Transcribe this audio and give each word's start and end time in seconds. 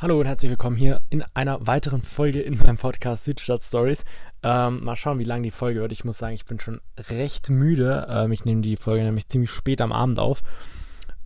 Hallo 0.00 0.20
und 0.20 0.26
herzlich 0.26 0.50
willkommen 0.50 0.76
hier 0.76 1.02
in 1.10 1.24
einer 1.34 1.66
weiteren 1.66 2.02
Folge 2.02 2.40
in 2.40 2.56
meinem 2.56 2.76
Podcast 2.76 3.24
Südstadt 3.24 3.64
Stories. 3.64 4.04
Ähm, 4.44 4.84
mal 4.84 4.94
schauen, 4.94 5.18
wie 5.18 5.24
lang 5.24 5.42
die 5.42 5.50
Folge 5.50 5.80
wird. 5.80 5.90
Ich 5.90 6.04
muss 6.04 6.18
sagen, 6.18 6.36
ich 6.36 6.44
bin 6.44 6.60
schon 6.60 6.80
recht 7.10 7.50
müde. 7.50 8.06
Ähm, 8.08 8.30
ich 8.30 8.44
nehme 8.44 8.60
die 8.60 8.76
Folge 8.76 9.02
nämlich 9.02 9.28
ziemlich 9.28 9.50
spät 9.50 9.80
am 9.80 9.90
Abend 9.90 10.20
auf. 10.20 10.42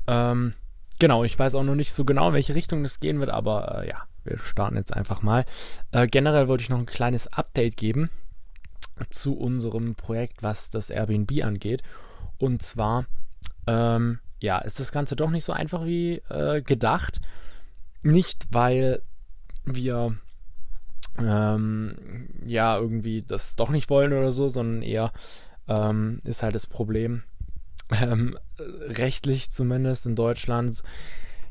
Ähm, 0.07 0.55
genau, 0.99 1.23
ich 1.23 1.39
weiß 1.39 1.55
auch 1.55 1.65
noch 1.65 1.75
nicht 1.75 1.93
so 1.93 2.07
genau, 2.07 2.29
in 2.29 2.35
welche 2.35 2.55
Richtung 2.55 2.83
das 2.83 2.99
gehen 2.99 3.21
wird, 3.21 3.29
aber 3.29 3.83
äh, 3.83 3.91
ja, 3.91 4.05
wir 4.25 4.39
starten 4.39 4.77
jetzt 4.77 4.95
einfach 4.97 5.21
mal. 5.21 5.45
Äh, 5.91 6.07
generell 6.07 6.49
wollte 6.49 6.63
ich 6.63 6.71
noch 6.71 6.79
ein 6.79 6.87
kleines 6.87 7.31
Update 7.31 7.77
geben 7.77 8.09
zu 9.11 9.37
unserem 9.37 9.97
Projekt, 9.97 10.43
was 10.43 10.71
das 10.71 10.89
Airbnb 10.89 11.45
angeht. 11.45 11.83
Und 12.39 12.63
zwar, 12.63 13.05
ähm, 13.67 14.21
ja, 14.41 14.61
ist 14.61 14.81
das 14.81 14.93
Ganze 14.93 15.15
doch 15.15 15.29
nicht 15.29 15.45
so 15.45 15.53
einfach 15.53 15.85
wie 15.85 16.23
äh, 16.31 16.63
gedacht. 16.63 17.21
Nicht, 18.03 18.49
weil 18.51 19.03
wir 19.65 20.17
ähm, 21.19 22.29
ja 22.45 22.77
irgendwie 22.79 23.23
das 23.23 23.57
doch 23.57 23.71
nicht 23.71 23.91
wollen 23.91 24.13
oder 24.13 24.33
so, 24.33 24.49
sondern 24.49 24.83
eher 24.83 25.13
ähm, 25.69 26.21
ist 26.25 26.43
halt 26.43 26.55
das 26.55 26.67
Problem, 26.67 27.23
ähm, 27.91 28.39
rechtlich 28.59 29.51
zumindest 29.51 30.07
in 30.07 30.17
Deutschland, 30.17 30.83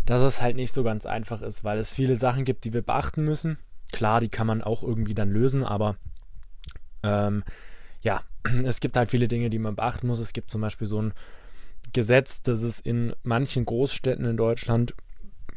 dass 0.05 0.21
es 0.21 0.41
halt 0.41 0.55
nicht 0.55 0.73
so 0.73 0.83
ganz 0.83 1.05
einfach 1.05 1.41
ist, 1.41 1.63
weil 1.63 1.77
es 1.77 1.93
viele 1.93 2.15
Sachen 2.15 2.43
gibt, 2.43 2.65
die 2.65 2.73
wir 2.73 2.81
beachten 2.81 3.23
müssen. 3.23 3.57
Klar, 3.91 4.19
die 4.19 4.29
kann 4.29 4.47
man 4.47 4.61
auch 4.61 4.83
irgendwie 4.83 5.13
dann 5.13 5.29
lösen, 5.29 5.63
aber 5.63 5.95
ähm, 7.03 7.43
ja, 8.01 8.21
es 8.63 8.79
gibt 8.79 8.97
halt 8.97 9.09
viele 9.09 9.27
Dinge, 9.27 9.49
die 9.49 9.59
man 9.59 9.75
beachten 9.75 10.07
muss. 10.07 10.19
Es 10.19 10.33
gibt 10.33 10.51
zum 10.51 10.61
Beispiel 10.61 10.87
so 10.87 11.01
ein 11.01 11.13
Gesetz, 11.93 12.41
das 12.41 12.63
es 12.63 12.79
in 12.79 13.13
manchen 13.23 13.65
Großstädten 13.65 14.25
in 14.25 14.37
Deutschland 14.37 14.93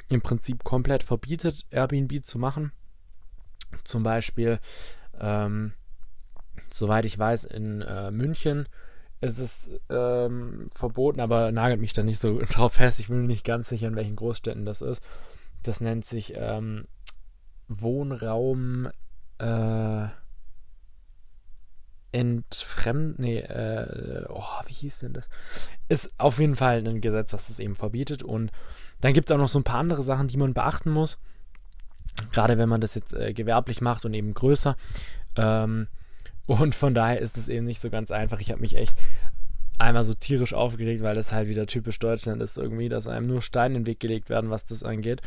im 0.08 0.20
Prinzip 0.20 0.64
komplett 0.64 1.02
verbietet, 1.02 1.66
Airbnb 1.70 2.24
zu 2.24 2.38
machen. 2.38 2.72
Zum 3.84 4.02
Beispiel, 4.02 4.60
ähm, 5.18 5.72
soweit 6.70 7.04
ich 7.04 7.18
weiß, 7.18 7.44
in 7.44 7.82
äh, 7.82 8.10
München 8.10 8.68
ist 9.20 9.38
es 9.38 9.70
ähm, 9.88 10.68
verboten, 10.74 11.20
aber 11.20 11.50
nagelt 11.50 11.80
mich 11.80 11.92
da 11.92 12.02
nicht 12.02 12.20
so 12.20 12.40
drauf 12.50 12.74
fest. 12.74 13.00
Ich 13.00 13.08
bin 13.08 13.26
nicht 13.26 13.44
ganz 13.44 13.68
sicher, 13.68 13.88
in 13.88 13.96
welchen 13.96 14.16
Großstädten 14.16 14.64
das 14.64 14.82
ist. 14.82 15.02
Das 15.62 15.80
nennt 15.80 16.04
sich 16.04 16.34
ähm, 16.36 16.86
Wohnraum 17.68 18.88
äh, 19.38 20.08
entfremd, 22.12 23.18
nee, 23.18 23.40
äh, 23.40 24.24
oh, 24.28 24.44
wie 24.66 24.72
hieß 24.72 25.00
denn 25.00 25.14
das? 25.14 25.28
Ist 25.88 26.12
auf 26.16 26.38
jeden 26.38 26.54
Fall 26.54 26.86
ein 26.86 27.00
Gesetz, 27.00 27.32
das 27.32 27.50
es 27.50 27.58
eben 27.58 27.74
verbietet 27.74 28.22
und 28.22 28.52
dann 29.04 29.12
gibt 29.12 29.28
es 29.28 29.34
auch 29.34 29.38
noch 29.38 29.48
so 29.48 29.58
ein 29.58 29.64
paar 29.64 29.80
andere 29.80 30.02
Sachen, 30.02 30.28
die 30.28 30.38
man 30.38 30.54
beachten 30.54 30.90
muss. 30.90 31.18
Gerade 32.32 32.56
wenn 32.56 32.70
man 32.70 32.80
das 32.80 32.94
jetzt 32.94 33.12
äh, 33.12 33.34
gewerblich 33.34 33.82
macht 33.82 34.06
und 34.06 34.14
eben 34.14 34.32
größer. 34.32 34.76
Ähm, 35.36 35.88
und 36.46 36.74
von 36.74 36.94
daher 36.94 37.20
ist 37.20 37.36
es 37.36 37.48
eben 37.48 37.66
nicht 37.66 37.82
so 37.82 37.90
ganz 37.90 38.10
einfach. 38.10 38.40
Ich 38.40 38.50
habe 38.50 38.62
mich 38.62 38.78
echt 38.78 38.96
einmal 39.78 40.06
so 40.06 40.14
tierisch 40.14 40.54
aufgeregt, 40.54 41.02
weil 41.02 41.14
das 41.14 41.32
halt 41.32 41.48
wieder 41.48 41.66
typisch 41.66 41.98
Deutschland 41.98 42.40
ist, 42.40 42.56
irgendwie, 42.56 42.88
dass 42.88 43.06
einem 43.06 43.26
nur 43.26 43.42
Steine 43.42 43.76
in 43.76 43.82
den 43.82 43.86
Weg 43.88 44.00
gelegt 44.00 44.30
werden, 44.30 44.48
was 44.48 44.64
das 44.64 44.82
angeht. 44.82 45.20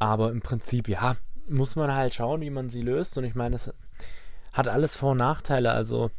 Aber 0.00 0.32
im 0.32 0.40
Prinzip, 0.40 0.88
ja, 0.88 1.14
muss 1.48 1.76
man 1.76 1.94
halt 1.94 2.14
schauen, 2.14 2.40
wie 2.40 2.50
man 2.50 2.70
sie 2.70 2.82
löst. 2.82 3.16
Und 3.18 3.22
ich 3.22 3.36
meine, 3.36 3.54
es 3.54 3.72
hat 4.52 4.66
alles 4.66 4.96
Vor- 4.96 5.12
und 5.12 5.18
Nachteile. 5.18 5.70
Also, 5.70 6.10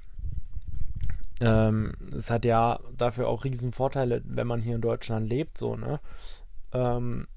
ähm, 1.42 1.96
es 2.16 2.32
hat 2.32 2.46
ja 2.46 2.80
dafür 2.98 3.28
auch 3.28 3.44
riesen 3.44 3.74
Vorteile, 3.74 4.22
wenn 4.24 4.48
man 4.48 4.62
hier 4.62 4.76
in 4.76 4.82
Deutschland 4.82 5.28
lebt, 5.28 5.58
so, 5.58 5.76
ne? 5.76 6.00
Ähm, 6.74 7.28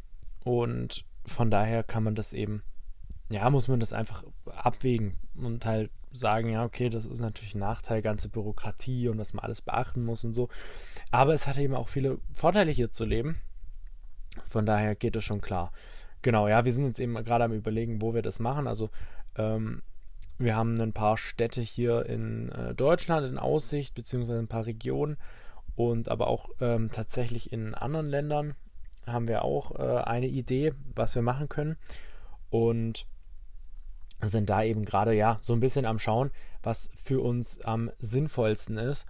und 0.44 1.04
von 1.26 1.50
daher 1.50 1.82
kann 1.82 2.04
man 2.04 2.14
das 2.14 2.32
eben, 2.32 2.62
ja, 3.28 3.48
muss 3.50 3.68
man 3.68 3.80
das 3.80 3.92
einfach 3.92 4.24
abwägen 4.46 5.16
und 5.36 5.66
halt 5.66 5.90
sagen, 6.12 6.50
ja, 6.50 6.64
okay, 6.64 6.88
das 6.88 7.04
ist 7.04 7.20
natürlich 7.20 7.54
ein 7.54 7.60
Nachteil, 7.60 8.00
ganze 8.00 8.28
Bürokratie 8.28 9.08
und 9.08 9.18
dass 9.18 9.34
man 9.34 9.44
alles 9.44 9.60
beachten 9.60 10.04
muss 10.04 10.24
und 10.24 10.34
so. 10.34 10.48
Aber 11.10 11.34
es 11.34 11.46
hat 11.46 11.58
eben 11.58 11.74
auch 11.74 11.88
viele 11.88 12.18
Vorteile 12.32 12.70
hier 12.70 12.90
zu 12.90 13.04
leben. 13.04 13.36
Von 14.46 14.66
daher 14.66 14.94
geht 14.94 15.16
es 15.16 15.24
schon 15.24 15.40
klar. 15.40 15.72
Genau, 16.22 16.48
ja, 16.48 16.64
wir 16.64 16.72
sind 16.72 16.86
jetzt 16.86 17.00
eben 17.00 17.14
gerade 17.14 17.44
am 17.44 17.52
Überlegen, 17.52 18.00
wo 18.00 18.14
wir 18.14 18.22
das 18.22 18.40
machen. 18.40 18.66
Also, 18.66 18.90
ähm, 19.36 19.82
wir 20.38 20.54
haben 20.54 20.78
ein 20.80 20.92
paar 20.92 21.16
Städte 21.16 21.62
hier 21.62 22.04
in 22.06 22.50
äh, 22.50 22.74
Deutschland 22.74 23.26
in 23.26 23.38
Aussicht, 23.38 23.94
beziehungsweise 23.94 24.38
ein 24.38 24.48
paar 24.48 24.66
Regionen 24.66 25.16
und 25.76 26.08
aber 26.08 26.26
auch 26.26 26.50
ähm, 26.60 26.90
tatsächlich 26.90 27.52
in 27.52 27.74
anderen 27.74 28.08
Ländern 28.08 28.54
haben 29.06 29.28
wir 29.28 29.44
auch 29.44 29.78
äh, 29.78 30.02
eine 30.02 30.26
Idee, 30.26 30.74
was 30.94 31.14
wir 31.14 31.22
machen 31.22 31.48
können. 31.48 31.76
Und 32.50 33.06
sind 34.22 34.48
da 34.48 34.62
eben 34.62 34.84
gerade 34.84 35.12
ja 35.14 35.38
so 35.40 35.52
ein 35.52 35.60
bisschen 35.60 35.84
am 35.84 35.98
Schauen, 35.98 36.30
was 36.62 36.90
für 36.94 37.20
uns 37.20 37.60
am 37.60 37.90
sinnvollsten 37.98 38.78
ist 38.78 39.06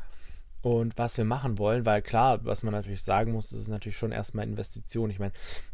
und 0.63 0.99
was 0.99 1.17
wir 1.17 1.25
machen 1.25 1.59
wollen, 1.59 1.87
weil 1.87 2.03
klar, 2.03 2.45
was 2.45 2.63
man 2.63 2.73
natürlich 2.73 3.03
sagen 3.03 3.33
muss, 3.33 3.51
das 3.51 3.61
ist 3.61 3.69
natürlich 3.69 3.97
schon 3.97 4.11
erstmal 4.11 4.47
Investition. 4.47 5.11
Ich 5.11 5.19
meine, 5.19 5.33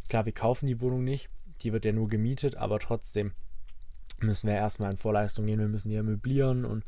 klar, 0.08 0.26
wir 0.26 0.32
kaufen 0.32 0.66
die 0.66 0.80
Wohnung 0.80 1.02
nicht, 1.02 1.30
die 1.62 1.72
wird 1.72 1.84
ja 1.84 1.92
nur 1.92 2.08
gemietet, 2.08 2.56
aber 2.56 2.78
trotzdem 2.78 3.32
müssen 4.20 4.48
wir 4.48 4.54
erstmal 4.54 4.90
in 4.90 4.98
Vorleistung 4.98 5.46
gehen, 5.46 5.60
wir 5.60 5.68
müssen 5.68 5.88
die 5.88 5.96
ja 5.96 6.02
möblieren 6.02 6.64
und 6.64 6.84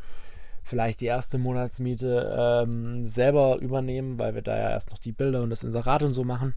vielleicht 0.63 1.01
die 1.01 1.07
erste 1.07 1.39
Monatsmiete 1.39 2.65
ähm, 2.67 3.07
selber 3.07 3.59
übernehmen, 3.61 4.19
weil 4.19 4.35
wir 4.35 4.43
da 4.43 4.57
ja 4.57 4.71
erst 4.71 4.91
noch 4.91 4.99
die 4.99 5.13
Bilder 5.13 5.43
und 5.43 5.51
das 5.51 5.65
Inserat 5.65 6.03
und 6.03 6.13
so 6.13 6.25
machen. 6.25 6.55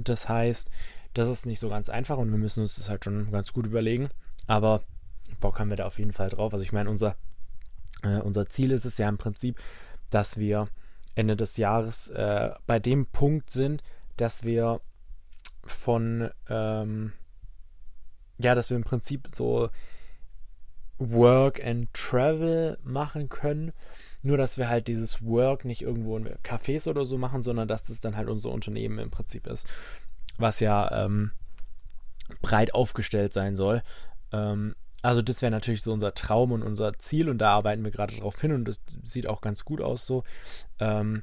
Das 0.00 0.28
heißt, 0.28 0.70
das 1.14 1.28
ist 1.28 1.46
nicht 1.46 1.58
so 1.58 1.68
ganz 1.68 1.88
einfach 1.88 2.18
und 2.18 2.30
wir 2.30 2.38
müssen 2.38 2.60
uns 2.60 2.76
das 2.76 2.88
halt 2.88 3.04
schon 3.04 3.30
ganz 3.30 3.52
gut 3.52 3.66
überlegen. 3.66 4.08
Aber 4.46 4.82
Bock 5.40 5.58
haben 5.58 5.70
wir 5.70 5.76
da 5.76 5.86
auf 5.86 5.98
jeden 5.98 6.12
Fall 6.12 6.28
drauf. 6.28 6.52
Also 6.52 6.64
ich 6.64 6.72
meine, 6.72 6.90
unser, 6.90 7.16
äh, 8.02 8.18
unser 8.18 8.46
Ziel 8.46 8.70
ist 8.70 8.84
es 8.84 8.98
ja 8.98 9.08
im 9.08 9.18
Prinzip, 9.18 9.58
dass 10.10 10.38
wir 10.38 10.68
Ende 11.14 11.36
des 11.36 11.56
Jahres 11.56 12.08
äh, 12.10 12.50
bei 12.66 12.78
dem 12.78 13.06
Punkt 13.06 13.50
sind, 13.50 13.82
dass 14.16 14.44
wir 14.44 14.80
von, 15.64 16.30
ähm, 16.48 17.12
ja, 18.38 18.54
dass 18.54 18.70
wir 18.70 18.76
im 18.76 18.84
Prinzip 18.84 19.28
so 19.34 19.68
Work 20.98 21.64
and 21.64 21.92
Travel 21.92 22.78
machen 22.82 23.28
können. 23.28 23.72
Nur, 24.22 24.36
dass 24.36 24.58
wir 24.58 24.68
halt 24.68 24.88
dieses 24.88 25.24
Work 25.24 25.64
nicht 25.64 25.82
irgendwo 25.82 26.16
in 26.16 26.28
Cafés 26.42 26.88
oder 26.88 27.04
so 27.04 27.18
machen, 27.18 27.42
sondern 27.42 27.68
dass 27.68 27.84
das 27.84 28.00
dann 28.00 28.16
halt 28.16 28.28
unser 28.28 28.50
Unternehmen 28.50 28.98
im 28.98 29.10
Prinzip 29.10 29.46
ist. 29.46 29.66
Was 30.38 30.60
ja 30.60 31.04
ähm, 31.04 31.32
breit 32.42 32.74
aufgestellt 32.74 33.32
sein 33.32 33.56
soll. 33.56 33.82
Ähm, 34.32 34.74
also 35.02 35.22
das 35.22 35.42
wäre 35.42 35.52
natürlich 35.52 35.82
so 35.82 35.92
unser 35.92 36.14
Traum 36.14 36.52
und 36.52 36.62
unser 36.62 36.92
Ziel 36.98 37.28
und 37.28 37.38
da 37.38 37.50
arbeiten 37.52 37.84
wir 37.84 37.92
gerade 37.92 38.16
drauf 38.16 38.40
hin 38.40 38.52
und 38.52 38.64
das 38.66 38.80
sieht 39.04 39.28
auch 39.28 39.40
ganz 39.40 39.64
gut 39.64 39.80
aus 39.80 40.06
so. 40.06 40.24
Ähm, 40.80 41.22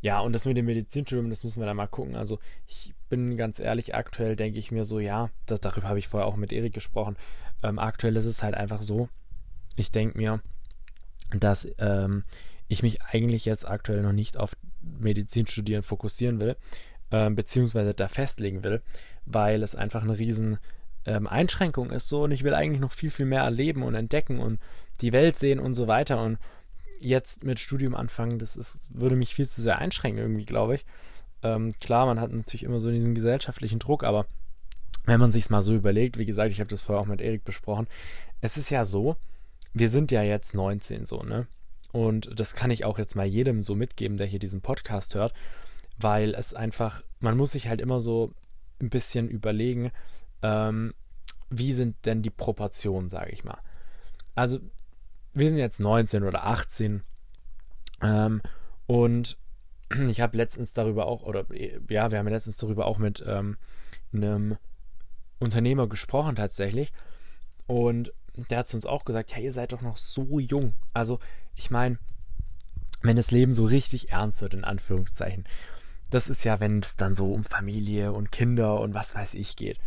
ja, 0.00 0.20
und 0.20 0.32
das 0.32 0.44
mit 0.44 0.56
dem 0.56 0.66
Medizinstudium, 0.66 1.30
das 1.30 1.42
müssen 1.42 1.60
wir 1.60 1.66
dann 1.66 1.76
mal 1.76 1.88
gucken. 1.88 2.14
Also 2.14 2.38
ich 2.66 2.94
bin 3.08 3.36
ganz 3.36 3.58
ehrlich, 3.58 3.94
aktuell 3.94 4.36
denke 4.36 4.58
ich 4.58 4.70
mir 4.70 4.84
so, 4.84 5.00
ja, 5.00 5.30
das, 5.46 5.60
darüber 5.60 5.88
habe 5.88 5.98
ich 5.98 6.06
vorher 6.06 6.28
auch 6.28 6.36
mit 6.36 6.52
Erik 6.52 6.74
gesprochen. 6.74 7.16
Ähm, 7.66 7.78
aktuell 7.78 8.16
ist 8.16 8.26
es 8.26 8.42
halt 8.42 8.54
einfach 8.54 8.82
so, 8.82 9.08
ich 9.76 9.90
denke 9.90 10.16
mir, 10.16 10.40
dass 11.30 11.66
ähm, 11.78 12.24
ich 12.68 12.82
mich 12.82 13.02
eigentlich 13.02 13.44
jetzt 13.44 13.68
aktuell 13.68 14.02
noch 14.02 14.12
nicht 14.12 14.36
auf 14.36 14.56
Medizinstudieren 14.80 15.82
fokussieren 15.82 16.40
will, 16.40 16.56
ähm, 17.10 17.34
beziehungsweise 17.34 17.92
da 17.94 18.08
festlegen 18.08 18.62
will, 18.62 18.82
weil 19.24 19.62
es 19.62 19.74
einfach 19.74 20.02
eine 20.02 20.18
riesen 20.18 20.58
ähm, 21.04 21.26
Einschränkung 21.26 21.90
ist 21.90 22.08
so 22.08 22.24
und 22.24 22.30
ich 22.30 22.44
will 22.44 22.54
eigentlich 22.54 22.80
noch 22.80 22.92
viel, 22.92 23.10
viel 23.10 23.26
mehr 23.26 23.42
erleben 23.42 23.82
und 23.82 23.94
entdecken 23.94 24.38
und 24.38 24.60
die 25.00 25.12
Welt 25.12 25.36
sehen 25.36 25.58
und 25.58 25.74
so 25.74 25.88
weiter 25.88 26.22
und 26.22 26.38
jetzt 27.00 27.44
mit 27.44 27.58
Studium 27.60 27.94
anfangen, 27.94 28.38
das 28.38 28.56
ist, 28.56 28.90
würde 28.98 29.16
mich 29.16 29.34
viel 29.34 29.46
zu 29.46 29.60
sehr 29.60 29.78
einschränken 29.78 30.22
irgendwie, 30.22 30.46
glaube 30.46 30.76
ich. 30.76 30.86
Ähm, 31.42 31.72
klar, 31.80 32.06
man 32.06 32.20
hat 32.20 32.32
natürlich 32.32 32.62
immer 32.62 32.80
so 32.80 32.90
diesen 32.90 33.14
gesellschaftlichen 33.14 33.78
Druck, 33.78 34.02
aber 34.04 34.26
wenn 35.06 35.20
man 35.20 35.32
sich 35.32 35.48
mal 35.50 35.62
so 35.62 35.74
überlegt, 35.74 36.18
wie 36.18 36.26
gesagt, 36.26 36.50
ich 36.50 36.60
habe 36.60 36.70
das 36.70 36.82
vorher 36.82 37.00
auch 37.00 37.06
mit 37.06 37.22
Erik 37.22 37.44
besprochen, 37.44 37.86
es 38.40 38.56
ist 38.56 38.70
ja 38.70 38.84
so, 38.84 39.16
wir 39.72 39.88
sind 39.88 40.10
ja 40.10 40.22
jetzt 40.22 40.54
19 40.54 41.06
so, 41.06 41.22
ne? 41.22 41.46
Und 41.92 42.38
das 42.38 42.54
kann 42.54 42.70
ich 42.70 42.84
auch 42.84 42.98
jetzt 42.98 43.14
mal 43.14 43.24
jedem 43.24 43.62
so 43.62 43.74
mitgeben, 43.74 44.18
der 44.18 44.26
hier 44.26 44.38
diesen 44.38 44.60
Podcast 44.60 45.14
hört, 45.14 45.32
weil 45.96 46.34
es 46.34 46.52
einfach, 46.52 47.02
man 47.20 47.36
muss 47.36 47.52
sich 47.52 47.68
halt 47.68 47.80
immer 47.80 48.00
so 48.00 48.32
ein 48.80 48.90
bisschen 48.90 49.28
überlegen, 49.28 49.92
ähm, 50.42 50.92
wie 51.48 51.72
sind 51.72 51.96
denn 52.04 52.22
die 52.22 52.30
Proportionen, 52.30 53.08
sage 53.08 53.30
ich 53.30 53.44
mal. 53.44 53.58
Also, 54.34 54.58
wir 55.32 55.48
sind 55.48 55.58
jetzt 55.58 55.80
19 55.80 56.24
oder 56.24 56.44
18 56.44 57.02
ähm, 58.02 58.42
und 58.86 59.38
ich 60.10 60.20
habe 60.20 60.36
letztens 60.36 60.72
darüber 60.72 61.06
auch, 61.06 61.22
oder 61.22 61.46
ja, 61.88 62.10
wir 62.10 62.18
haben 62.18 62.28
letztens 62.28 62.56
darüber 62.56 62.86
auch 62.86 62.98
mit 62.98 63.24
ähm, 63.26 63.56
einem 64.12 64.56
Unternehmer 65.38 65.86
gesprochen 65.88 66.36
tatsächlich 66.36 66.92
und 67.66 68.12
der 68.36 68.58
hat 68.58 68.74
uns 68.74 68.86
auch 68.86 69.04
gesagt, 69.04 69.32
ja, 69.32 69.38
ihr 69.38 69.52
seid 69.52 69.72
doch 69.72 69.80
noch 69.80 69.96
so 69.96 70.38
jung. 70.38 70.74
Also, 70.92 71.18
ich 71.54 71.70
meine, 71.70 71.98
wenn 73.02 73.16
das 73.16 73.30
Leben 73.30 73.52
so 73.52 73.64
richtig 73.64 74.10
ernst 74.10 74.42
wird, 74.42 74.54
in 74.54 74.64
Anführungszeichen, 74.64 75.44
das 76.10 76.28
ist 76.28 76.44
ja, 76.44 76.60
wenn 76.60 76.80
es 76.80 76.96
dann 76.96 77.14
so 77.14 77.32
um 77.32 77.44
Familie 77.44 78.12
und 78.12 78.32
Kinder 78.32 78.80
und 78.80 78.94
was 78.94 79.14
weiß 79.14 79.34
ich 79.34 79.56
geht. 79.56 79.78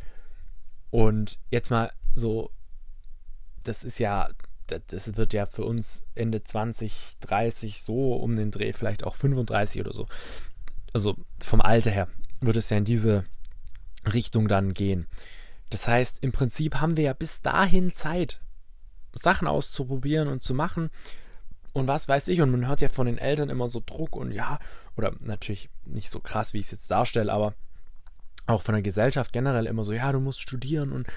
Und 0.89 1.39
jetzt 1.49 1.69
mal 1.69 1.91
so, 2.15 2.51
das 3.63 3.83
ist 3.83 3.99
ja, 3.99 4.29
das 4.67 5.15
wird 5.15 5.33
ja 5.33 5.45
für 5.45 5.63
uns 5.63 6.05
Ende 6.15 6.43
20, 6.43 7.17
30 7.21 7.81
so 7.81 8.15
um 8.15 8.35
den 8.35 8.51
Dreh, 8.51 8.73
vielleicht 8.73 9.03
auch 9.03 9.15
35 9.15 9.81
oder 9.81 9.93
so. 9.93 10.07
Also 10.93 11.15
vom 11.39 11.61
Alter 11.61 11.91
her 11.91 12.07
wird 12.41 12.57
es 12.57 12.69
ja 12.69 12.77
in 12.77 12.85
diese 12.85 13.25
Richtung 14.11 14.47
dann 14.47 14.73
gehen. 14.73 15.07
Das 15.69 15.87
heißt, 15.87 16.23
im 16.23 16.31
Prinzip 16.31 16.75
haben 16.75 16.97
wir 16.97 17.03
ja 17.03 17.13
bis 17.13 17.41
dahin 17.41 17.93
Zeit, 17.93 18.41
Sachen 19.13 19.47
auszuprobieren 19.47 20.27
und 20.27 20.43
zu 20.43 20.53
machen. 20.53 20.89
Und 21.73 21.87
was 21.87 22.07
weiß 22.07 22.27
ich, 22.29 22.41
und 22.41 22.51
man 22.51 22.67
hört 22.67 22.81
ja 22.81 22.89
von 22.89 23.05
den 23.05 23.17
Eltern 23.17 23.49
immer 23.49 23.69
so 23.69 23.81
Druck 23.85 24.15
und 24.15 24.31
ja, 24.31 24.59
oder 24.97 25.13
natürlich 25.19 25.69
nicht 25.85 26.09
so 26.09 26.19
krass, 26.19 26.53
wie 26.53 26.59
ich 26.59 26.65
es 26.65 26.71
jetzt 26.71 26.91
darstelle, 26.91 27.31
aber 27.31 27.53
auch 28.47 28.63
von 28.63 28.73
der 28.73 28.81
Gesellschaft 28.81 29.31
generell 29.31 29.67
immer 29.67 29.83
so, 29.83 29.93
ja, 29.93 30.11
du 30.11 30.19
musst 30.19 30.41
studieren 30.41 30.91
und 30.91 31.07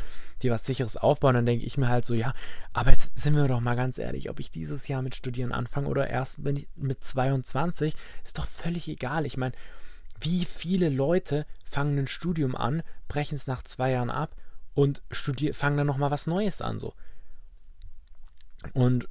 dir 0.42 0.50
was 0.50 0.66
sicheres 0.66 0.98
aufbauen, 0.98 1.34
dann 1.34 1.46
denke 1.46 1.64
ich 1.64 1.78
mir 1.78 1.88
halt 1.88 2.04
so, 2.04 2.12
ja, 2.12 2.34
aber 2.74 2.90
jetzt 2.90 3.18
sind 3.18 3.34
wir 3.34 3.48
doch 3.48 3.60
mal 3.60 3.74
ganz 3.76 3.96
ehrlich, 3.96 4.28
ob 4.28 4.38
ich 4.38 4.50
dieses 4.50 4.86
Jahr 4.88 5.00
mit 5.00 5.14
Studieren 5.14 5.52
anfange 5.52 5.88
oder 5.88 6.08
erst 6.08 6.40
mit 6.40 7.04
22, 7.04 7.94
ist 8.22 8.38
doch 8.38 8.46
völlig 8.46 8.86
egal. 8.88 9.24
Ich 9.24 9.38
meine, 9.38 9.54
wie 10.20 10.44
viele 10.44 10.90
Leute 10.90 11.46
fangen 11.64 11.98
ein 11.98 12.06
Studium 12.06 12.54
an, 12.54 12.82
brechen 13.08 13.34
es 13.34 13.46
nach 13.46 13.62
zwei 13.62 13.92
Jahren 13.92 14.10
ab 14.10 14.36
und 14.74 15.02
studier 15.10 15.54
fangen 15.54 15.76
dann 15.76 15.86
nochmal 15.86 16.10
was 16.10 16.26
Neues 16.26 16.60
an, 16.62 16.78
so. 16.78 16.94
Und 18.72 19.08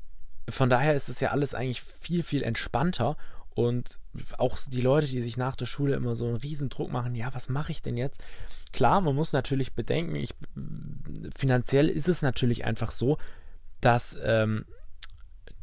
von 0.49 0.69
daher 0.69 0.95
ist 0.95 1.09
es 1.09 1.19
ja 1.19 1.31
alles 1.31 1.53
eigentlich 1.53 1.81
viel, 1.81 2.23
viel 2.23 2.43
entspannter 2.43 3.17
und 3.53 3.99
auch 4.37 4.57
die 4.67 4.81
Leute, 4.81 5.07
die 5.07 5.21
sich 5.21 5.37
nach 5.37 5.55
der 5.55 5.65
Schule 5.65 5.95
immer 5.95 6.15
so 6.15 6.25
einen 6.25 6.37
riesen 6.37 6.69
Druck 6.69 6.91
machen, 6.91 7.15
ja, 7.15 7.33
was 7.33 7.49
mache 7.49 7.71
ich 7.71 7.81
denn 7.81 7.97
jetzt? 7.97 8.23
Klar, 8.71 9.01
man 9.01 9.15
muss 9.15 9.33
natürlich 9.33 9.73
bedenken, 9.73 10.15
ich, 10.15 10.33
finanziell 11.35 11.89
ist 11.89 12.07
es 12.07 12.21
natürlich 12.21 12.63
einfach 12.63 12.91
so, 12.91 13.17
dass, 13.81 14.17
ähm, 14.23 14.65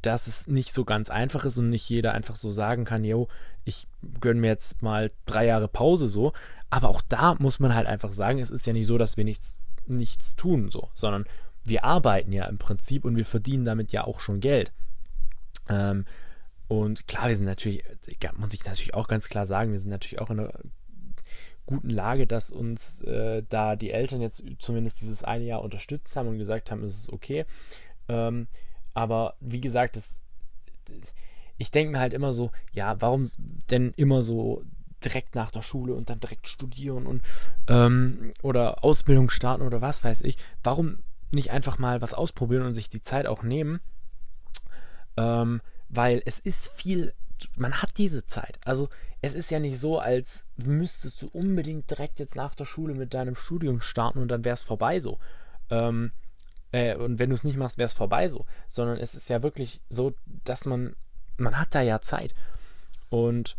dass 0.03 0.27
es 0.27 0.47
nicht 0.47 0.73
so 0.73 0.85
ganz 0.85 1.09
einfach 1.09 1.45
ist 1.45 1.59
und 1.59 1.71
nicht 1.71 1.89
jeder 1.89 2.13
einfach 2.13 2.37
so 2.37 2.51
sagen 2.51 2.85
kann, 2.85 3.05
yo, 3.05 3.29
ich 3.65 3.87
gönne 4.21 4.41
mir 4.41 4.49
jetzt 4.49 4.83
mal 4.83 5.11
drei 5.27 5.47
Jahre 5.47 5.69
Pause 5.69 6.09
so. 6.09 6.33
Aber 6.71 6.89
auch 6.89 7.01
da 7.09 7.35
muss 7.39 7.61
man 7.61 7.75
halt 7.75 7.87
einfach 7.87 8.13
sagen, 8.13 8.39
es 8.39 8.51
ist 8.51 8.67
ja 8.67 8.73
nicht 8.73 8.87
so, 8.87 8.99
dass 8.99 9.17
wir 9.17 9.25
nichts, 9.25 9.59
nichts 9.89 10.37
tun, 10.37 10.71
so, 10.71 10.89
sondern 10.95 11.25
wir 11.65 11.85
arbeiten 11.85 12.33
ja 12.33 12.47
im 12.47 12.59
Prinzip 12.59 13.05
und 13.05 13.17
wir 13.17 13.27
verdienen 13.27 13.65
damit 13.65 13.93
ja 13.93 14.05
auch 14.05 14.21
schon 14.21 14.41
Geld. 14.41 14.73
Ähm, 15.69 16.05
und 16.67 17.07
klar, 17.07 17.29
wir 17.29 17.37
sind 17.37 17.47
natürlich, 17.47 17.83
muss 18.37 18.55
ich 18.55 18.65
natürlich 18.65 18.95
auch 18.95 19.09
ganz 19.09 19.29
klar 19.29 19.47
sagen, 19.47 19.71
wir 19.71 19.79
sind 19.79 19.91
natürlich 19.91 20.21
auch 20.21 20.31
in 20.31 20.41
einer 20.41 20.53
guten 21.67 21.91
Lage, 21.91 22.27
dass 22.27 22.51
uns 22.51 23.03
äh, 23.03 23.43
da 23.49 23.77
die 23.77 23.91
Eltern 23.91 24.23
jetzt 24.23 24.43
zumindest 24.59 25.01
dieses 25.03 25.23
eine 25.23 25.45
Jahr 25.45 25.63
unterstützt 25.63 26.17
haben 26.17 26.29
und 26.29 26.39
gesagt 26.39 26.71
haben, 26.71 26.83
es 26.83 26.97
ist 26.97 27.13
okay. 27.13 27.45
Ähm, 28.09 28.49
aber 28.95 29.35
wie 29.41 29.61
gesagt, 29.61 29.97
das, 29.97 30.23
ich 31.59 31.71
denke 31.71 31.93
mir 31.93 32.01
halt 32.01 32.15
immer 32.15 32.33
so, 32.33 32.51
ja, 32.73 33.01
warum 33.01 33.31
denn 33.71 33.93
immer 33.97 34.23
so 34.23 34.63
direkt 35.05 35.35
nach 35.35 35.51
der 35.51 35.63
Schule 35.63 35.95
und 35.95 36.11
dann 36.11 36.21
direkt 36.21 36.49
studieren 36.49 37.07
und 37.07 37.23
ähm, 37.69 38.33
oder 38.43 38.85
Ausbildung 38.85 39.31
starten 39.31 39.65
oder 39.65 39.81
was 39.81 40.05
weiß 40.05 40.23
ich. 40.23 40.39
Warum 40.63 40.99
nicht 41.31 41.51
einfach 41.51 41.79
mal 41.79 42.01
was 42.01 42.15
ausprobieren 42.15 42.67
und 42.67 42.75
sich 42.75 42.91
die 42.91 43.03
Zeit 43.03 43.27
auch 43.27 43.43
nehmen? 43.43 43.81
Ähm, 45.17 45.61
weil 45.89 46.23
es 46.27 46.39
ist 46.39 46.73
viel, 46.73 47.13
man 47.57 47.81
hat 47.81 47.99
diese 47.99 48.25
Zeit. 48.27 48.59
Also 48.65 48.89
es 49.21 49.35
ist 49.35 49.51
ja 49.51 49.59
nicht 49.59 49.79
so, 49.79 49.99
als 49.99 50.45
müsstest 50.57 51.23
du 51.23 51.29
unbedingt 51.29 51.91
direkt 51.91 52.19
jetzt 52.19 52.37
nach 52.37 52.55
der 52.55 52.65
Schule 52.65 52.95
mit 52.95 53.15
deinem 53.15 53.37
Studium 53.37 53.81
starten 53.81 54.21
und 54.21 54.29
dann 54.29 54.45
wäre 54.45 54.55
es 54.55 54.63
vorbei 54.63 55.01
so. 55.01 55.19
Ähm, 55.71 56.13
äh, 56.73 56.95
und 56.97 57.19
wenn 57.19 57.31
du 57.31 57.35
es 57.35 57.45
nicht 57.45 57.57
machst, 57.57 57.79
wäre 57.79 57.87
es 57.87 57.95
vorbei 57.95 58.29
so. 58.29 58.47
Sondern 58.69 58.99
es 58.99 59.15
ist 59.15 59.29
ja 59.29 59.43
wirklich 59.43 59.81
so, 59.89 60.15
dass 60.45 60.67
man, 60.67 60.95
man 61.37 61.59
hat 61.59 61.75
da 61.75 61.81
ja 61.81 62.01
Zeit. 62.01 62.35
Und 63.11 63.57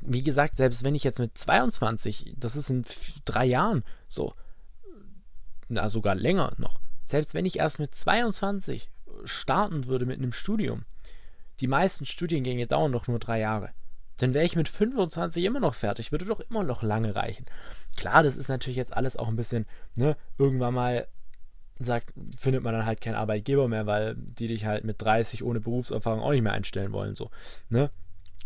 wie 0.00 0.22
gesagt, 0.22 0.56
selbst 0.56 0.84
wenn 0.84 0.94
ich 0.94 1.04
jetzt 1.04 1.18
mit 1.18 1.36
22, 1.36 2.34
das 2.36 2.56
ist 2.56 2.70
in 2.70 2.84
drei 3.24 3.44
Jahren 3.46 3.84
so, 4.08 4.34
na 5.68 5.88
sogar 5.88 6.14
länger 6.14 6.52
noch, 6.58 6.80
selbst 7.04 7.34
wenn 7.34 7.46
ich 7.46 7.58
erst 7.58 7.78
mit 7.78 7.94
22 7.94 8.90
starten 9.24 9.86
würde 9.86 10.06
mit 10.06 10.18
einem 10.18 10.32
Studium, 10.32 10.84
die 11.60 11.66
meisten 11.66 12.06
Studiengänge 12.06 12.66
dauern 12.66 12.92
doch 12.92 13.06
nur 13.06 13.18
drei 13.18 13.40
Jahre. 13.40 13.70
Dann 14.16 14.34
wäre 14.34 14.44
ich 14.44 14.56
mit 14.56 14.68
25 14.68 15.44
immer 15.44 15.60
noch 15.60 15.74
fertig, 15.74 16.12
würde 16.12 16.24
doch 16.24 16.40
immer 16.40 16.62
noch 16.62 16.82
lange 16.82 17.16
reichen. 17.16 17.46
Klar, 17.96 18.22
das 18.22 18.36
ist 18.36 18.48
natürlich 18.48 18.76
jetzt 18.76 18.94
alles 18.94 19.16
auch 19.16 19.28
ein 19.28 19.36
bisschen, 19.36 19.66
ne, 19.94 20.16
irgendwann 20.38 20.74
mal 20.74 21.08
sagt, 21.78 22.12
findet 22.36 22.62
man 22.62 22.74
dann 22.74 22.84
halt 22.84 23.00
keinen 23.00 23.14
Arbeitgeber 23.14 23.66
mehr, 23.66 23.86
weil 23.86 24.14
die 24.16 24.48
dich 24.48 24.66
halt 24.66 24.84
mit 24.84 25.00
30 25.02 25.42
ohne 25.42 25.60
Berufserfahrung 25.60 26.20
auch 26.20 26.32
nicht 26.32 26.42
mehr 26.42 26.52
einstellen 26.52 26.92
wollen, 26.92 27.14
so, 27.14 27.30
ne? 27.70 27.90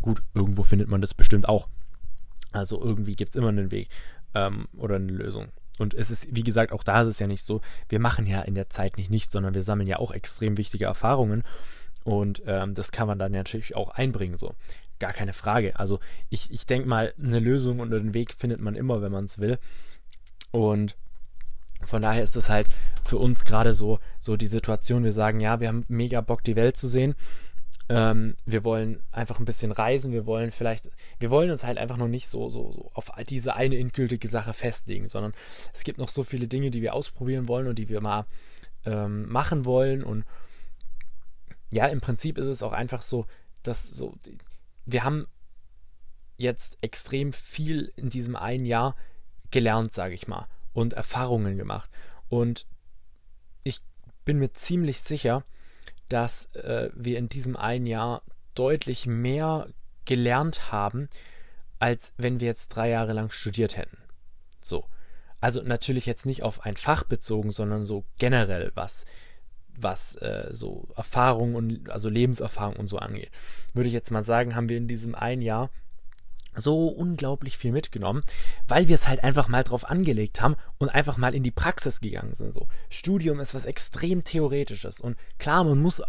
Gut, 0.05 0.21
irgendwo 0.35 0.61
findet 0.61 0.87
man 0.87 1.01
das 1.01 1.15
bestimmt 1.15 1.49
auch. 1.49 1.67
Also 2.51 2.79
irgendwie 2.79 3.15
gibt 3.15 3.31
es 3.31 3.35
immer 3.35 3.49
einen 3.49 3.71
Weg 3.71 3.89
ähm, 4.35 4.67
oder 4.77 4.97
eine 4.97 5.11
Lösung. 5.11 5.47
Und 5.79 5.95
es 5.95 6.11
ist, 6.11 6.27
wie 6.29 6.43
gesagt, 6.43 6.71
auch 6.71 6.83
da 6.83 7.01
ist 7.01 7.07
es 7.07 7.17
ja 7.17 7.25
nicht 7.25 7.43
so, 7.43 7.61
wir 7.89 7.99
machen 7.99 8.27
ja 8.27 8.43
in 8.43 8.53
der 8.53 8.69
Zeit 8.69 8.97
nicht 8.97 9.09
nichts, 9.09 9.31
sondern 9.31 9.55
wir 9.55 9.63
sammeln 9.63 9.87
ja 9.87 9.97
auch 9.97 10.11
extrem 10.11 10.57
wichtige 10.57 10.85
Erfahrungen. 10.85 11.41
Und 12.03 12.43
ähm, 12.45 12.75
das 12.75 12.91
kann 12.91 13.07
man 13.07 13.17
dann 13.17 13.31
natürlich 13.31 13.75
auch 13.75 13.89
einbringen, 13.89 14.37
so. 14.37 14.53
Gar 14.99 15.11
keine 15.11 15.33
Frage. 15.33 15.79
Also 15.79 15.99
ich, 16.29 16.51
ich 16.51 16.67
denke 16.67 16.87
mal, 16.87 17.11
eine 17.17 17.39
Lösung 17.39 17.79
und 17.79 17.91
einen 17.91 18.13
Weg 18.13 18.31
findet 18.31 18.61
man 18.61 18.75
immer, 18.75 19.01
wenn 19.01 19.11
man 19.11 19.23
es 19.23 19.39
will. 19.39 19.57
Und 20.51 20.95
von 21.83 22.03
daher 22.03 22.21
ist 22.21 22.35
es 22.35 22.47
halt 22.47 22.69
für 23.03 23.17
uns 23.17 23.43
gerade 23.43 23.73
so, 23.73 23.97
so 24.19 24.37
die 24.37 24.45
Situation, 24.45 25.03
wir 25.03 25.11
sagen, 25.11 25.39
ja, 25.39 25.59
wir 25.59 25.67
haben 25.67 25.83
mega 25.87 26.21
Bock, 26.21 26.43
die 26.43 26.55
Welt 26.55 26.77
zu 26.77 26.87
sehen. 26.87 27.15
Ähm, 27.87 28.35
wir 28.45 28.63
wollen 28.63 29.03
einfach 29.11 29.39
ein 29.39 29.45
bisschen 29.45 29.71
reisen, 29.71 30.11
wir 30.11 30.25
wollen 30.25 30.51
vielleicht, 30.51 30.89
wir 31.19 31.29
wollen 31.29 31.51
uns 31.51 31.63
halt 31.63 31.77
einfach 31.77 31.97
noch 31.97 32.07
nicht 32.07 32.27
so, 32.27 32.49
so, 32.49 32.71
so 32.71 32.91
auf 32.93 33.11
diese 33.29 33.55
eine 33.55 33.77
endgültige 33.77 34.27
Sache 34.27 34.53
festlegen, 34.53 35.07
sondern 35.07 35.33
es 35.73 35.83
gibt 35.83 35.99
noch 35.99 36.09
so 36.09 36.23
viele 36.23 36.47
Dinge, 36.47 36.71
die 36.71 36.81
wir 36.81 36.95
ausprobieren 36.95 37.47
wollen 37.47 37.67
und 37.67 37.77
die 37.77 37.89
wir 37.89 38.01
mal 38.01 38.25
ähm, 38.85 39.29
machen 39.29 39.65
wollen 39.65 40.03
und 40.03 40.25
ja, 41.69 41.87
im 41.87 42.01
Prinzip 42.01 42.37
ist 42.37 42.47
es 42.47 42.63
auch 42.63 42.73
einfach 42.73 43.01
so, 43.01 43.25
dass 43.63 43.87
so, 43.87 44.15
wir 44.85 45.03
haben 45.03 45.27
jetzt 46.37 46.77
extrem 46.81 47.33
viel 47.33 47.91
in 47.95 48.09
diesem 48.09 48.35
einen 48.35 48.65
Jahr 48.65 48.95
gelernt, 49.51 49.93
sage 49.93 50.13
ich 50.13 50.27
mal, 50.27 50.47
und 50.73 50.93
Erfahrungen 50.93 51.57
gemacht. 51.57 51.89
Und 52.29 52.65
ich 53.63 53.81
bin 54.25 54.39
mir 54.39 54.53
ziemlich 54.53 55.01
sicher, 55.01 55.43
dass 56.09 56.47
äh, 56.55 56.89
wir 56.93 57.17
in 57.17 57.29
diesem 57.29 57.55
einen 57.55 57.85
Jahr 57.85 58.21
deutlich 58.53 59.05
mehr 59.05 59.67
gelernt 60.05 60.71
haben, 60.71 61.09
als 61.79 62.13
wenn 62.17 62.39
wir 62.39 62.47
jetzt 62.47 62.69
drei 62.69 62.89
Jahre 62.89 63.13
lang 63.13 63.31
studiert 63.31 63.77
hätten. 63.77 63.97
So. 64.61 64.85
Also 65.41 65.61
natürlich 65.61 66.05
jetzt 66.05 66.25
nicht 66.25 66.43
auf 66.43 66.61
ein 66.65 66.77
Fach 66.77 67.03
bezogen, 67.03 67.51
sondern 67.51 67.85
so 67.85 68.05
generell, 68.17 68.71
was 68.73 69.05
was 69.77 70.15
äh, 70.15 70.47
so 70.51 70.87
Erfahrung 70.95 71.55
und 71.55 71.89
also 71.89 72.09
Lebenserfahrung 72.09 72.77
und 72.77 72.87
so 72.87 72.97
angeht, 72.97 73.31
würde 73.73 73.87
ich 73.87 73.93
jetzt 73.93 74.09
mal 74.09 74.21
sagen, 74.21 74.55
haben 74.55 74.69
wir 74.69 74.77
in 74.77 74.87
diesem 74.87 75.15
einen 75.15 75.41
Jahr 75.41 75.69
so 76.55 76.87
unglaublich 76.87 77.57
viel 77.57 77.71
mitgenommen, 77.71 78.23
weil 78.67 78.87
wir 78.87 78.95
es 78.95 79.07
halt 79.07 79.23
einfach 79.23 79.47
mal 79.47 79.63
drauf 79.63 79.89
angelegt 79.89 80.41
haben 80.41 80.55
und 80.77 80.89
einfach 80.89 81.17
mal 81.17 81.35
in 81.35 81.43
die 81.43 81.51
Praxis 81.51 82.01
gegangen 82.01 82.35
sind. 82.35 82.53
So 82.53 82.67
Studium 82.89 83.39
ist 83.39 83.53
was 83.53 83.65
extrem 83.65 84.23
theoretisches 84.23 85.01
und 85.01 85.17
klar, 85.37 85.63
man 85.63 85.81
muss, 85.81 86.01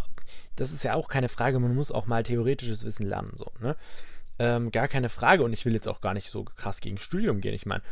das 0.56 0.72
ist 0.72 0.84
ja 0.84 0.94
auch 0.94 1.08
keine 1.08 1.28
Frage, 1.28 1.58
man 1.58 1.74
muss 1.74 1.92
auch 1.92 2.06
mal 2.06 2.22
theoretisches 2.22 2.84
Wissen 2.84 3.06
lernen, 3.06 3.32
so 3.36 3.50
ne. 3.60 3.76
Ähm, 4.38 4.70
gar 4.70 4.86
keine 4.86 5.08
Frage 5.08 5.42
und 5.42 5.54
ich 5.54 5.64
will 5.64 5.72
jetzt 5.72 5.88
auch 5.88 6.02
gar 6.02 6.12
nicht 6.12 6.30
so 6.30 6.44
krass 6.44 6.82
gegen 6.82 6.98
Studium 6.98 7.40
gehen. 7.40 7.54
Ich 7.54 7.64
meine, 7.64 7.82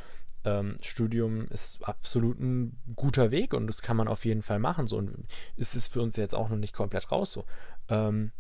ähm, 0.45 0.77
Studium 0.83 1.49
ist 1.49 1.83
absolut 1.83 2.39
ein 2.39 2.79
guter 2.95 3.31
Weg 3.31 3.55
und 3.55 3.67
das 3.67 3.81
kann 3.81 3.97
man 3.97 4.09
auf 4.09 4.25
jeden 4.25 4.43
Fall 4.43 4.59
machen. 4.59 4.87
So 4.87 4.99
und 4.99 5.27
ist 5.57 5.75
es 5.75 5.89
für 5.89 6.03
uns 6.03 6.17
jetzt 6.17 6.35
auch 6.35 6.51
noch 6.51 6.59
nicht 6.59 6.75
komplett 6.75 7.11
raus 7.11 7.33
so. 7.33 7.47
Ähm, 7.89 8.31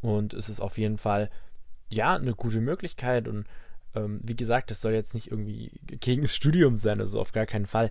und 0.00 0.34
es 0.34 0.48
ist 0.48 0.60
auf 0.60 0.78
jeden 0.78 0.98
Fall 0.98 1.30
ja 1.88 2.14
eine 2.14 2.34
gute 2.34 2.60
Möglichkeit 2.60 3.28
und 3.28 3.46
ähm, 3.94 4.20
wie 4.22 4.36
gesagt, 4.36 4.70
das 4.70 4.80
soll 4.80 4.92
jetzt 4.92 5.14
nicht 5.14 5.30
irgendwie 5.30 5.70
gegen 5.86 6.22
das 6.22 6.34
Studium 6.34 6.76
sein, 6.76 7.00
also 7.00 7.20
auf 7.20 7.32
gar 7.32 7.46
keinen 7.46 7.66
Fall, 7.66 7.90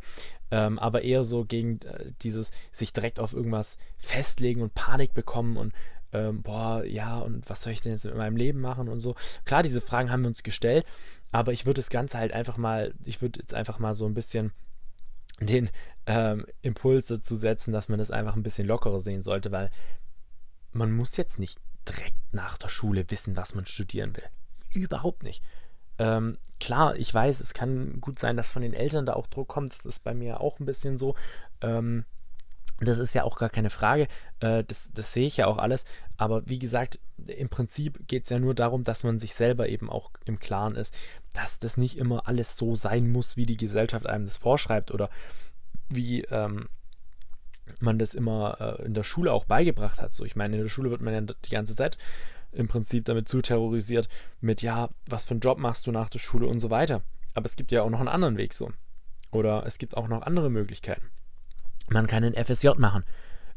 ähm, 0.51 0.79
aber 0.79 1.01
eher 1.01 1.23
so 1.23 1.45
gegen 1.45 1.81
äh, 1.81 2.11
dieses 2.21 2.51
sich 2.71 2.93
direkt 2.93 3.19
auf 3.19 3.33
irgendwas 3.33 3.77
festlegen 3.97 4.61
und 4.61 4.73
Panik 4.75 5.13
bekommen 5.13 5.57
und 5.57 5.73
ähm, 6.13 6.43
boah, 6.43 6.83
ja, 6.85 7.17
und 7.17 7.49
was 7.49 7.61
soll 7.61 7.73
ich 7.73 7.81
denn 7.81 7.91
jetzt 7.91 8.05
mit 8.05 8.15
meinem 8.15 8.37
Leben 8.37 8.61
machen 8.61 8.87
und 8.87 8.99
so. 8.99 9.15
Klar, 9.43 9.63
diese 9.63 9.81
Fragen 9.81 10.11
haben 10.11 10.23
wir 10.23 10.29
uns 10.29 10.43
gestellt, 10.43 10.85
aber 11.31 11.51
ich 11.51 11.65
würde 11.65 11.79
das 11.79 11.89
Ganze 11.89 12.17
halt 12.17 12.31
einfach 12.31 12.57
mal, 12.57 12.93
ich 13.03 13.21
würde 13.21 13.39
jetzt 13.41 13.53
einfach 13.53 13.79
mal 13.79 13.93
so 13.93 14.05
ein 14.05 14.13
bisschen 14.13 14.51
den 15.41 15.69
ähm, 16.05 16.45
Impuls 16.61 17.07
dazu 17.07 17.35
setzen, 17.35 17.73
dass 17.73 17.89
man 17.89 17.99
das 17.99 18.11
einfach 18.11 18.35
ein 18.35 18.43
bisschen 18.43 18.67
lockerer 18.67 18.99
sehen 18.99 19.21
sollte, 19.21 19.51
weil 19.51 19.69
man 20.71 20.91
muss 20.91 21.17
jetzt 21.17 21.39
nicht 21.39 21.59
direkt 21.87 22.15
nach 22.31 22.57
der 22.57 22.69
Schule 22.69 23.09
wissen, 23.09 23.35
was 23.35 23.55
man 23.55 23.65
studieren 23.65 24.15
will. 24.15 24.25
Überhaupt 24.73 25.23
nicht. 25.23 25.41
Ähm, 25.97 26.37
klar, 26.59 26.95
ich 26.95 27.13
weiß, 27.13 27.39
es 27.39 27.53
kann 27.53 28.01
gut 28.01 28.19
sein, 28.19 28.35
dass 28.35 28.51
von 28.51 28.61
den 28.61 28.73
Eltern 28.73 29.05
da 29.05 29.13
auch 29.13 29.27
Druck 29.27 29.47
kommt. 29.47 29.77
Das 29.77 29.85
ist 29.85 30.03
bei 30.03 30.13
mir 30.13 30.41
auch 30.41 30.59
ein 30.59 30.65
bisschen 30.65 30.97
so. 30.97 31.15
Ähm, 31.61 32.05
das 32.79 32.97
ist 32.97 33.13
ja 33.13 33.23
auch 33.23 33.37
gar 33.37 33.49
keine 33.49 33.69
Frage. 33.69 34.07
Äh, 34.41 34.63
das, 34.65 34.91
das 34.93 35.13
sehe 35.13 35.27
ich 35.27 35.37
ja 35.37 35.47
auch 35.47 35.57
alles. 35.57 35.85
Aber 36.17 36.47
wie 36.47 36.59
gesagt, 36.59 36.99
im 37.25 37.49
Prinzip 37.49 38.05
geht 38.07 38.25
es 38.25 38.29
ja 38.29 38.39
nur 38.39 38.53
darum, 38.53 38.83
dass 38.83 39.03
man 39.03 39.19
sich 39.19 39.33
selber 39.33 39.69
eben 39.69 39.89
auch 39.89 40.11
im 40.25 40.39
Klaren 40.39 40.75
ist, 40.75 40.97
dass 41.33 41.59
das 41.59 41.77
nicht 41.77 41.97
immer 41.97 42.27
alles 42.27 42.57
so 42.57 42.75
sein 42.75 43.11
muss, 43.11 43.37
wie 43.37 43.45
die 43.45 43.57
Gesellschaft 43.57 44.05
einem 44.05 44.25
das 44.25 44.37
vorschreibt 44.37 44.91
oder 44.91 45.09
wie 45.87 46.23
ähm, 46.23 46.67
man 47.79 47.99
das 47.99 48.13
immer 48.13 48.57
äh, 48.79 48.85
in 48.85 48.93
der 48.93 49.03
Schule 49.03 49.31
auch 49.31 49.45
beigebracht 49.45 50.01
hat. 50.01 50.13
So, 50.13 50.25
ich 50.25 50.35
meine, 50.35 50.55
in 50.55 50.63
der 50.63 50.69
Schule 50.69 50.91
wird 50.91 51.01
man 51.01 51.13
ja 51.13 51.21
die 51.21 51.49
ganze 51.49 51.75
Zeit 51.75 51.97
im 52.51 52.67
Prinzip 52.67 53.05
damit 53.05 53.27
zu 53.27 53.41
terrorisiert 53.41 54.07
mit, 54.41 54.61
ja, 54.61 54.89
was 55.07 55.25
für 55.25 55.31
einen 55.31 55.41
Job 55.41 55.57
machst 55.57 55.87
du 55.87 55.91
nach 55.91 56.09
der 56.09 56.19
Schule 56.19 56.47
und 56.47 56.59
so 56.59 56.69
weiter. 56.69 57.01
Aber 57.33 57.45
es 57.45 57.55
gibt 57.55 57.71
ja 57.71 57.81
auch 57.81 57.89
noch 57.89 57.99
einen 57.99 58.07
anderen 58.07 58.37
Weg 58.37 58.53
so. 58.53 58.71
Oder 59.31 59.65
es 59.65 59.77
gibt 59.77 59.97
auch 59.97 60.07
noch 60.07 60.21
andere 60.21 60.49
Möglichkeiten. 60.49 61.09
Man 61.89 62.07
kann 62.07 62.23
einen 62.23 62.35
FSJ 62.35 62.69
machen. 62.77 63.03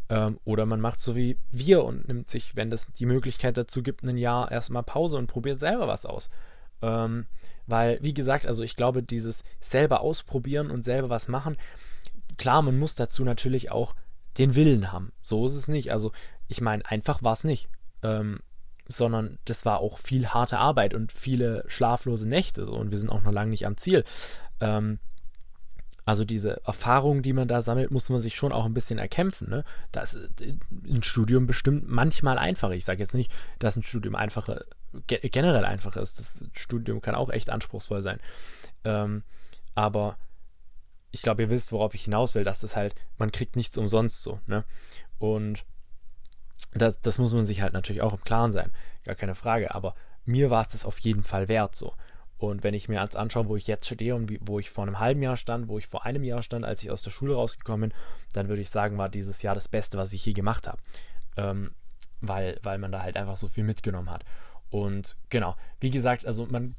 Ähm, 0.08 0.40
oder 0.44 0.66
man 0.66 0.80
macht 0.80 1.00
so 1.00 1.14
wie 1.14 1.38
wir 1.50 1.84
und 1.84 2.08
nimmt 2.08 2.28
sich, 2.28 2.56
wenn 2.56 2.70
das 2.70 2.92
die 2.92 3.06
Möglichkeit 3.06 3.56
dazu 3.56 3.82
gibt, 3.82 4.02
ein 4.02 4.16
Jahr 4.16 4.50
erstmal 4.50 4.82
Pause 4.82 5.16
und 5.16 5.28
probiert 5.28 5.58
selber 5.58 5.86
was 5.86 6.06
aus. 6.06 6.30
Ähm, 6.82 7.26
weil, 7.66 7.98
wie 8.02 8.14
gesagt, 8.14 8.46
also 8.46 8.62
ich 8.62 8.76
glaube, 8.76 9.02
dieses 9.02 9.44
selber 9.60 10.00
ausprobieren 10.00 10.70
und 10.70 10.84
selber 10.84 11.10
was 11.10 11.28
machen, 11.28 11.56
klar, 12.38 12.62
man 12.62 12.78
muss 12.78 12.94
dazu 12.94 13.24
natürlich 13.24 13.70
auch 13.70 13.94
den 14.38 14.54
Willen 14.54 14.92
haben. 14.92 15.12
So 15.22 15.46
ist 15.46 15.54
es 15.54 15.68
nicht. 15.68 15.92
Also, 15.92 16.12
ich 16.46 16.60
meine, 16.60 16.84
einfach 16.86 17.22
war 17.22 17.32
es 17.32 17.44
nicht. 17.44 17.68
Ähm, 18.02 18.40
sondern 18.88 19.38
das 19.44 19.66
war 19.66 19.80
auch 19.80 19.98
viel 19.98 20.28
harte 20.28 20.58
Arbeit 20.58 20.94
und 20.94 21.12
viele 21.12 21.62
schlaflose 21.68 22.26
Nächte. 22.26 22.64
So, 22.64 22.74
und 22.74 22.90
wir 22.90 22.98
sind 22.98 23.10
auch 23.10 23.22
noch 23.22 23.32
lange 23.32 23.50
nicht 23.50 23.66
am 23.66 23.76
Ziel. 23.76 24.04
Ähm, 24.60 24.98
also 26.06 26.24
diese 26.24 26.64
Erfahrungen, 26.64 27.22
die 27.22 27.34
man 27.34 27.48
da 27.48 27.60
sammelt, 27.60 27.90
muss 27.90 28.08
man 28.08 28.18
sich 28.18 28.34
schon 28.34 28.50
auch 28.50 28.64
ein 28.64 28.72
bisschen 28.72 28.98
erkämpfen. 28.98 29.50
Ne? 29.50 29.62
Das 29.92 30.14
ist 30.14 30.40
äh, 30.40 30.56
ein 30.86 31.02
Studium 31.02 31.46
bestimmt 31.46 31.86
manchmal 31.86 32.38
einfacher. 32.38 32.72
Ich 32.72 32.86
sage 32.86 33.00
jetzt 33.00 33.14
nicht, 33.14 33.30
dass 33.58 33.76
ein 33.76 33.82
Studium 33.82 34.14
einfacher, 34.14 34.64
generell 35.06 35.66
einfacher 35.66 36.00
ist. 36.00 36.18
Das 36.18 36.44
Studium 36.54 37.02
kann 37.02 37.14
auch 37.14 37.28
echt 37.28 37.50
anspruchsvoll 37.50 38.00
sein. 38.00 38.20
Ähm, 38.84 39.22
aber 39.74 40.16
ich 41.10 41.22
glaube, 41.22 41.42
ihr 41.42 41.50
wisst, 41.50 41.72
worauf 41.72 41.94
ich 41.94 42.04
hinaus 42.04 42.34
will, 42.34 42.44
dass 42.44 42.60
das 42.60 42.76
halt, 42.76 42.94
man 43.16 43.32
kriegt 43.32 43.56
nichts 43.56 43.78
umsonst 43.78 44.22
so. 44.22 44.40
Ne? 44.46 44.64
Und 45.18 45.64
das, 46.72 47.00
das 47.00 47.18
muss 47.18 47.32
man 47.32 47.44
sich 47.44 47.62
halt 47.62 47.72
natürlich 47.72 48.02
auch 48.02 48.12
im 48.12 48.24
Klaren 48.24 48.52
sein. 48.52 48.72
Gar 49.04 49.14
keine 49.14 49.34
Frage. 49.34 49.74
Aber 49.74 49.94
mir 50.24 50.50
war 50.50 50.62
es 50.62 50.68
das 50.68 50.84
auf 50.84 50.98
jeden 50.98 51.22
Fall 51.22 51.48
wert 51.48 51.74
so. 51.74 51.94
Und 52.36 52.62
wenn 52.62 52.74
ich 52.74 52.88
mir 52.88 53.00
als 53.00 53.16
anschaue, 53.16 53.48
wo 53.48 53.56
ich 53.56 53.66
jetzt 53.66 53.86
stehe 53.86 54.14
und 54.14 54.28
wie, 54.28 54.38
wo 54.40 54.58
ich 54.58 54.70
vor 54.70 54.86
einem 54.86 55.00
halben 55.00 55.22
Jahr 55.22 55.36
stand, 55.36 55.68
wo 55.68 55.78
ich 55.78 55.88
vor 55.88 56.04
einem 56.04 56.22
Jahr 56.22 56.42
stand, 56.42 56.64
als 56.64 56.82
ich 56.82 56.90
aus 56.90 57.02
der 57.02 57.10
Schule 57.10 57.34
rausgekommen 57.34 57.90
bin, 57.90 57.98
dann 58.32 58.48
würde 58.48 58.62
ich 58.62 58.70
sagen, 58.70 58.96
war 58.96 59.08
dieses 59.08 59.42
Jahr 59.42 59.56
das 59.56 59.68
Beste, 59.68 59.98
was 59.98 60.12
ich 60.12 60.24
je 60.24 60.34
gemacht 60.34 60.68
habe. 60.68 60.78
Ähm, 61.36 61.72
weil, 62.20 62.58
weil 62.62 62.78
man 62.78 62.92
da 62.92 63.02
halt 63.02 63.16
einfach 63.16 63.36
so 63.36 63.48
viel 63.48 63.64
mitgenommen 63.64 64.10
hat. 64.10 64.24
Und 64.70 65.16
genau, 65.30 65.56
wie 65.80 65.90
gesagt, 65.90 66.26
also 66.26 66.46
man, 66.46 66.76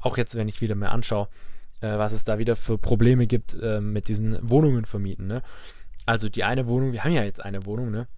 auch 0.00 0.16
jetzt, 0.16 0.34
wenn 0.34 0.48
ich 0.48 0.60
wieder 0.60 0.74
mehr 0.74 0.92
anschaue, 0.92 1.28
äh, 1.82 1.98
was 1.98 2.12
es 2.12 2.24
da 2.24 2.38
wieder 2.38 2.56
für 2.56 2.78
Probleme 2.78 3.26
gibt 3.26 3.54
äh, 3.60 3.80
mit 3.80 4.08
diesen 4.08 4.38
Wohnungen 4.48 4.86
vermieten. 4.86 5.26
Ne? 5.26 5.42
Also 6.06 6.28
die 6.28 6.44
eine 6.44 6.66
Wohnung, 6.66 6.92
wir 6.92 7.04
haben 7.04 7.12
ja 7.12 7.24
jetzt 7.24 7.44
eine 7.44 7.66
Wohnung, 7.66 7.90
ne? 7.90 8.08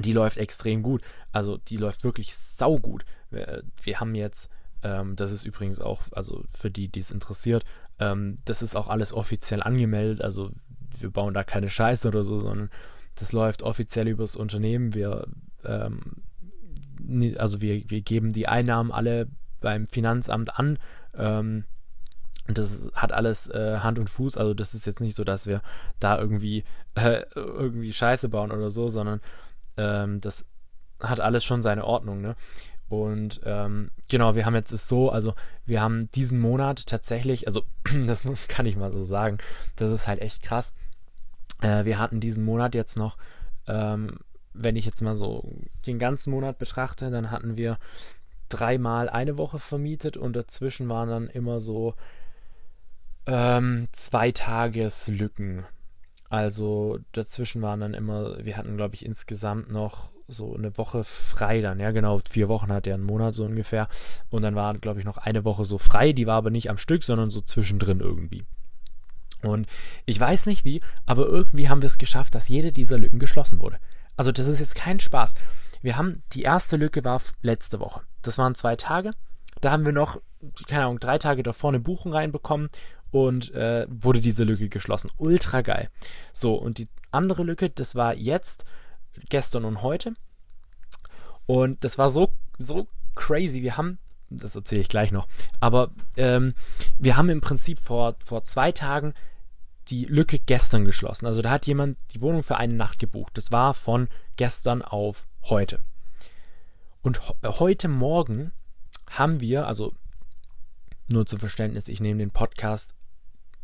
Die 0.00 0.12
läuft 0.12 0.38
extrem 0.38 0.82
gut. 0.82 1.02
Also 1.30 1.56
die 1.56 1.76
läuft 1.76 2.02
wirklich 2.02 2.34
saugut. 2.34 3.04
Wir, 3.30 3.62
wir 3.82 4.00
haben 4.00 4.14
jetzt 4.14 4.50
ähm, 4.84 5.16
das 5.16 5.32
ist 5.32 5.46
übrigens 5.46 5.80
auch, 5.80 6.02
also 6.12 6.44
für 6.50 6.70
die, 6.70 6.88
die 6.88 7.00
es 7.00 7.10
interessiert, 7.10 7.64
ähm, 7.98 8.36
das 8.44 8.62
ist 8.62 8.76
auch 8.76 8.88
alles 8.88 9.12
offiziell 9.12 9.62
angemeldet. 9.62 10.20
Also 10.20 10.50
wir 10.98 11.10
bauen 11.10 11.34
da 11.34 11.42
keine 11.42 11.70
Scheiße 11.70 12.06
oder 12.06 12.22
so, 12.22 12.36
sondern 12.36 12.70
das 13.16 13.32
läuft 13.32 13.62
offiziell 13.62 14.06
übers 14.06 14.36
Unternehmen. 14.36 14.94
Wir, 14.94 15.26
ähm, 15.64 16.22
also 17.38 17.60
wir, 17.60 17.88
wir 17.88 18.02
geben 18.02 18.32
die 18.32 18.46
Einnahmen 18.46 18.92
alle 18.92 19.28
beim 19.60 19.86
Finanzamt 19.86 20.58
an. 20.58 20.78
Ähm, 21.14 21.64
und 22.46 22.58
das 22.58 22.90
hat 22.94 23.12
alles 23.12 23.48
äh, 23.48 23.78
Hand 23.78 23.98
und 23.98 24.10
Fuß. 24.10 24.36
Also 24.36 24.54
das 24.54 24.74
ist 24.74 24.86
jetzt 24.86 25.00
nicht 25.00 25.14
so, 25.14 25.24
dass 25.24 25.46
wir 25.46 25.62
da 25.98 26.18
irgendwie 26.18 26.64
äh, 26.94 27.22
irgendwie 27.34 27.92
Scheiße 27.92 28.28
bauen 28.28 28.52
oder 28.52 28.70
so, 28.70 28.88
sondern 28.88 29.20
ähm, 29.76 30.20
das 30.20 30.44
hat 31.00 31.20
alles 31.20 31.44
schon 31.44 31.62
seine 31.62 31.84
Ordnung. 31.84 32.20
Ne? 32.20 32.36
Und 32.88 33.40
ähm, 33.44 33.90
genau, 34.08 34.34
wir 34.34 34.46
haben 34.46 34.54
jetzt 34.54 34.72
es 34.72 34.88
so, 34.88 35.10
also 35.10 35.34
wir 35.64 35.80
haben 35.80 36.10
diesen 36.12 36.38
Monat 36.38 36.86
tatsächlich, 36.86 37.46
also 37.46 37.64
das 38.06 38.24
kann 38.48 38.66
ich 38.66 38.76
mal 38.76 38.92
so 38.92 39.04
sagen, 39.04 39.38
das 39.76 39.90
ist 39.90 40.06
halt 40.06 40.20
echt 40.20 40.42
krass. 40.42 40.74
Äh, 41.62 41.84
wir 41.84 41.98
hatten 41.98 42.20
diesen 42.20 42.44
Monat 42.44 42.74
jetzt 42.74 42.96
noch, 42.96 43.16
ähm, 43.66 44.18
wenn 44.52 44.76
ich 44.76 44.84
jetzt 44.84 45.02
mal 45.02 45.16
so 45.16 45.50
den 45.86 45.98
ganzen 45.98 46.30
Monat 46.30 46.58
betrachte, 46.58 47.10
dann 47.10 47.30
hatten 47.30 47.56
wir 47.56 47.78
dreimal 48.50 49.08
eine 49.08 49.38
Woche 49.38 49.58
vermietet 49.58 50.16
und 50.16 50.34
dazwischen 50.34 50.88
waren 50.88 51.08
dann 51.08 51.28
immer 51.28 51.58
so 51.58 51.94
ähm, 53.26 53.88
zwei 53.92 54.32
Tageslücken. 54.32 55.64
Also 56.28 56.98
dazwischen 57.12 57.62
waren 57.62 57.80
dann 57.80 57.94
immer, 57.94 58.44
wir 58.44 58.56
hatten 58.56 58.76
glaube 58.76 58.94
ich 58.94 59.04
insgesamt 59.04 59.70
noch 59.70 60.10
so 60.26 60.54
eine 60.54 60.76
Woche 60.78 61.04
frei 61.04 61.60
dann, 61.60 61.80
ja 61.80 61.90
genau, 61.90 62.20
vier 62.28 62.48
Wochen 62.48 62.72
hat 62.72 62.86
er 62.86 62.94
einen 62.94 63.04
Monat 63.04 63.34
so 63.34 63.44
ungefähr. 63.44 63.88
Und 64.30 64.42
dann 64.42 64.54
war, 64.54 64.74
glaube 64.74 64.98
ich, 64.98 65.04
noch 65.04 65.18
eine 65.18 65.44
Woche 65.44 65.64
so 65.64 65.78
frei, 65.78 66.12
die 66.12 66.26
war 66.26 66.36
aber 66.36 66.50
nicht 66.50 66.70
am 66.70 66.78
Stück, 66.78 67.04
sondern 67.04 67.30
so 67.30 67.40
zwischendrin 67.40 68.00
irgendwie. 68.00 68.44
Und 69.42 69.66
ich 70.06 70.18
weiß 70.18 70.46
nicht 70.46 70.64
wie, 70.64 70.80
aber 71.04 71.26
irgendwie 71.26 71.68
haben 71.68 71.82
wir 71.82 71.86
es 71.86 71.98
geschafft, 71.98 72.34
dass 72.34 72.48
jede 72.48 72.72
dieser 72.72 72.98
Lücken 72.98 73.18
geschlossen 73.18 73.60
wurde. 73.60 73.78
Also 74.16 74.32
das 74.32 74.46
ist 74.46 74.60
jetzt 74.60 74.74
kein 74.74 75.00
Spaß. 75.00 75.34
Wir 75.82 75.96
haben, 75.98 76.22
die 76.32 76.42
erste 76.42 76.76
Lücke 76.76 77.04
war 77.04 77.20
letzte 77.42 77.78
Woche. 77.80 78.00
Das 78.22 78.38
waren 78.38 78.54
zwei 78.54 78.76
Tage. 78.76 79.10
Da 79.60 79.70
haben 79.70 79.84
wir 79.84 79.92
noch, 79.92 80.20
keine 80.66 80.84
Ahnung, 80.84 80.98
drei 80.98 81.18
Tage 81.18 81.42
davor 81.42 81.70
eine 81.70 81.80
Buchung 81.80 82.12
reinbekommen 82.12 82.70
und 83.14 83.54
äh, 83.54 83.86
wurde 83.88 84.18
diese 84.18 84.42
Lücke 84.42 84.68
geschlossen. 84.68 85.08
Ultra 85.18 85.60
geil. 85.60 85.88
So, 86.32 86.56
und 86.56 86.78
die 86.78 86.88
andere 87.12 87.44
Lücke, 87.44 87.70
das 87.70 87.94
war 87.94 88.16
jetzt, 88.16 88.64
gestern 89.28 89.64
und 89.64 89.82
heute. 89.82 90.14
Und 91.46 91.84
das 91.84 91.96
war 91.96 92.10
so, 92.10 92.32
so 92.58 92.88
crazy. 93.14 93.62
Wir 93.62 93.76
haben, 93.76 93.98
das 94.30 94.56
erzähle 94.56 94.80
ich 94.80 94.88
gleich 94.88 95.12
noch, 95.12 95.28
aber 95.60 95.92
ähm, 96.16 96.54
wir 96.98 97.16
haben 97.16 97.28
im 97.28 97.40
Prinzip 97.40 97.78
vor, 97.78 98.16
vor 98.18 98.42
zwei 98.42 98.72
Tagen 98.72 99.14
die 99.86 100.06
Lücke 100.06 100.40
gestern 100.40 100.84
geschlossen. 100.84 101.26
Also 101.26 101.40
da 101.40 101.50
hat 101.50 101.68
jemand 101.68 101.96
die 102.14 102.20
Wohnung 102.20 102.42
für 102.42 102.56
eine 102.56 102.74
Nacht 102.74 102.98
gebucht. 102.98 103.38
Das 103.38 103.52
war 103.52 103.74
von 103.74 104.08
gestern 104.34 104.82
auf 104.82 105.28
heute. 105.44 105.78
Und 107.02 107.20
heute 107.44 107.86
Morgen 107.86 108.50
haben 109.08 109.40
wir, 109.40 109.68
also 109.68 109.94
nur 111.06 111.26
zum 111.26 111.38
Verständnis, 111.38 111.86
ich 111.86 112.00
nehme 112.00 112.18
den 112.18 112.32
Podcast 112.32 112.92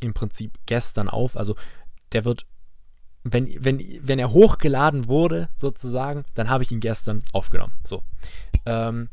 im 0.00 0.14
Prinzip 0.14 0.58
gestern 0.66 1.08
auf. 1.08 1.36
Also 1.36 1.56
der 2.12 2.24
wird 2.24 2.46
wenn, 3.22 3.52
wenn, 3.62 3.98
wenn 4.00 4.18
er 4.18 4.32
hochgeladen 4.32 5.06
wurde, 5.06 5.50
sozusagen, 5.54 6.24
dann 6.34 6.48
habe 6.48 6.64
ich 6.64 6.72
ihn 6.72 6.80
gestern 6.80 7.22
aufgenommen. 7.32 7.74
So. 7.84 8.02
Ähm, 8.64 9.10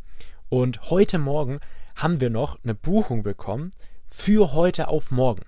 und 0.50 0.90
heute 0.90 1.18
Morgen 1.18 1.60
haben 1.96 2.22
wir 2.22 2.30
noch 2.30 2.58
eine 2.64 2.76
Buchung 2.76 3.24
bekommen 3.24 3.72
für 4.08 4.54
heute 4.54 4.88
auf 4.88 5.12
morgen. 5.12 5.44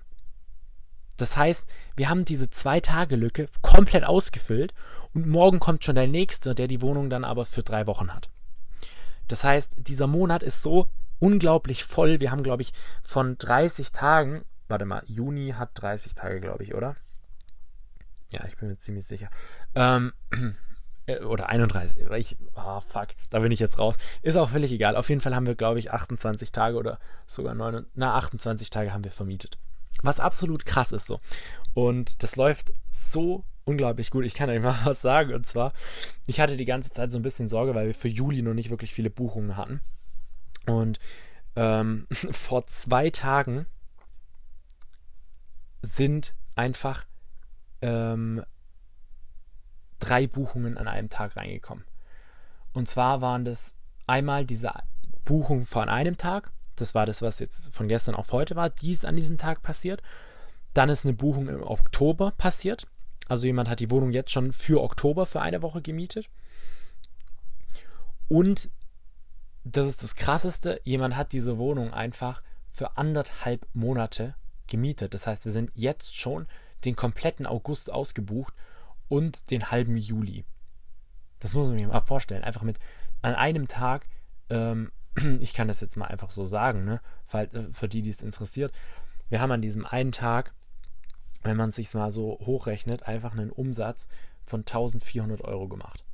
Das 1.16 1.36
heißt, 1.36 1.68
wir 1.96 2.08
haben 2.08 2.24
diese 2.24 2.50
zwei 2.50 2.80
Tage 2.80 3.16
Lücke 3.16 3.48
komplett 3.62 4.04
ausgefüllt 4.04 4.74
und 5.14 5.26
morgen 5.26 5.60
kommt 5.60 5.84
schon 5.84 5.94
der 5.94 6.08
nächste, 6.08 6.54
der 6.54 6.68
die 6.68 6.82
Wohnung 6.82 7.10
dann 7.10 7.24
aber 7.24 7.44
für 7.46 7.62
drei 7.62 7.86
Wochen 7.86 8.12
hat. 8.14 8.28
Das 9.28 9.44
heißt, 9.44 9.76
dieser 9.78 10.06
Monat 10.06 10.42
ist 10.42 10.62
so 10.62 10.88
unglaublich 11.18 11.84
voll. 11.84 12.20
Wir 12.20 12.30
haben, 12.30 12.42
glaube 12.42 12.62
ich, 12.62 12.72
von 13.02 13.36
30 13.38 13.92
Tagen, 13.92 14.44
warte 14.70 14.84
mal, 14.84 15.02
Juni 15.06 15.54
hat 15.56 15.70
30 15.74 16.14
Tage, 16.14 16.40
glaube 16.40 16.62
ich, 16.62 16.74
oder? 16.74 16.96
Ja, 18.30 18.44
ich 18.46 18.56
bin 18.56 18.68
mir 18.68 18.78
ziemlich 18.78 19.06
sicher. 19.06 19.28
Ähm, 19.74 20.12
äh, 21.06 21.18
oder 21.20 21.48
31. 21.48 22.10
Ich, 22.16 22.36
ah, 22.54 22.80
fuck, 22.80 23.08
da 23.28 23.40
bin 23.40 23.52
ich 23.52 23.60
jetzt 23.60 23.78
raus. 23.78 23.96
Ist 24.22 24.36
auch 24.36 24.50
völlig 24.50 24.72
egal. 24.72 24.96
Auf 24.96 25.08
jeden 25.08 25.20
Fall 25.20 25.34
haben 25.34 25.46
wir, 25.46 25.56
glaube 25.56 25.78
ich, 25.78 25.92
28 25.92 26.52
Tage 26.52 26.76
oder 26.76 26.98
sogar 27.26 27.54
9, 27.54 27.86
na, 27.94 28.14
28 28.14 28.70
Tage 28.70 28.92
haben 28.92 29.04
wir 29.04 29.10
vermietet. 29.10 29.58
Was 30.02 30.20
absolut 30.20 30.64
krass 30.64 30.92
ist 30.92 31.08
so. 31.08 31.20
Und 31.74 32.22
das 32.22 32.36
läuft 32.36 32.72
so 32.90 33.44
unglaublich 33.64 34.10
gut. 34.10 34.24
Ich 34.24 34.34
kann 34.34 34.50
euch 34.50 34.60
mal 34.62 34.78
was 34.84 35.02
sagen. 35.02 35.34
Und 35.34 35.46
zwar, 35.46 35.72
ich 36.26 36.40
hatte 36.40 36.56
die 36.56 36.64
ganze 36.64 36.90
Zeit 36.92 37.10
so 37.10 37.18
ein 37.18 37.22
bisschen 37.22 37.48
Sorge, 37.48 37.74
weil 37.74 37.88
wir 37.88 37.94
für 37.94 38.08
Juli 38.08 38.42
noch 38.42 38.54
nicht 38.54 38.70
wirklich 38.70 38.94
viele 38.94 39.10
Buchungen 39.10 39.56
hatten. 39.56 39.80
Und 40.66 40.98
ähm, 41.56 42.06
vor 42.30 42.66
zwei 42.66 43.10
Tagen 43.10 43.66
sind 45.82 46.34
einfach 46.54 47.06
ähm, 47.82 48.44
drei 49.98 50.26
Buchungen 50.26 50.78
an 50.78 50.88
einem 50.88 51.08
Tag 51.08 51.36
reingekommen. 51.36 51.84
Und 52.72 52.88
zwar 52.88 53.20
waren 53.20 53.44
das 53.44 53.74
einmal 54.06 54.44
diese 54.44 54.72
Buchung 55.24 55.66
von 55.66 55.88
einem 55.88 56.16
Tag, 56.16 56.52
Das 56.76 56.94
war 56.94 57.04
das, 57.04 57.20
was 57.20 57.40
jetzt 57.40 57.74
von 57.74 57.88
gestern 57.88 58.14
auf 58.14 58.32
heute 58.32 58.56
war. 58.56 58.70
Die 58.70 58.92
ist 58.92 59.04
an 59.04 59.16
diesem 59.16 59.36
Tag 59.36 59.62
passiert. 59.62 60.02
Dann 60.72 60.88
ist 60.88 61.04
eine 61.04 61.14
Buchung 61.14 61.48
im 61.48 61.62
Oktober 61.62 62.30
passiert. 62.30 62.86
Also 63.28 63.46
jemand 63.46 63.68
hat 63.68 63.80
die 63.80 63.90
Wohnung 63.90 64.12
jetzt 64.12 64.32
schon 64.32 64.52
für 64.52 64.82
Oktober 64.82 65.26
für 65.26 65.40
eine 65.40 65.62
Woche 65.62 65.82
gemietet. 65.82 66.28
Und 68.28 68.70
das 69.64 69.86
ist 69.86 70.02
das 70.02 70.16
Krasseste, 70.16 70.80
jemand 70.84 71.16
hat 71.16 71.32
diese 71.32 71.58
Wohnung 71.58 71.92
einfach 71.92 72.42
für 72.70 72.96
anderthalb 72.96 73.66
Monate 73.74 74.34
gemietet. 74.70 75.14
Das 75.14 75.26
heißt, 75.26 75.44
wir 75.44 75.52
sind 75.52 75.70
jetzt 75.74 76.16
schon 76.16 76.46
den 76.84 76.96
kompletten 76.96 77.46
August 77.46 77.92
ausgebucht 77.92 78.54
und 79.08 79.50
den 79.50 79.70
halben 79.70 79.96
Juli. 79.96 80.44
Das 81.40 81.54
muss 81.54 81.68
man 81.68 81.78
sich 81.78 81.86
mal 81.86 82.00
vorstellen. 82.00 82.44
Einfach 82.44 82.62
mit 82.62 82.78
an 83.22 83.34
einem 83.34 83.68
Tag, 83.68 84.06
ähm, 84.48 84.92
ich 85.40 85.52
kann 85.52 85.68
das 85.68 85.80
jetzt 85.80 85.96
mal 85.96 86.06
einfach 86.06 86.30
so 86.30 86.46
sagen, 86.46 86.84
ne, 86.84 87.00
für, 87.26 87.40
äh, 87.40 87.72
für 87.72 87.88
die, 87.88 88.02
die 88.02 88.10
es 88.10 88.22
interessiert. 88.22 88.72
Wir 89.28 89.40
haben 89.40 89.52
an 89.52 89.62
diesem 89.62 89.86
einen 89.86 90.12
Tag, 90.12 90.54
wenn 91.42 91.56
man 91.56 91.68
es 91.68 91.76
sich 91.76 91.92
mal 91.94 92.10
so 92.10 92.38
hochrechnet, 92.40 93.04
einfach 93.04 93.32
einen 93.32 93.50
Umsatz 93.50 94.08
von 94.46 94.60
1400 94.60 95.42
Euro 95.42 95.68
gemacht. 95.68 96.04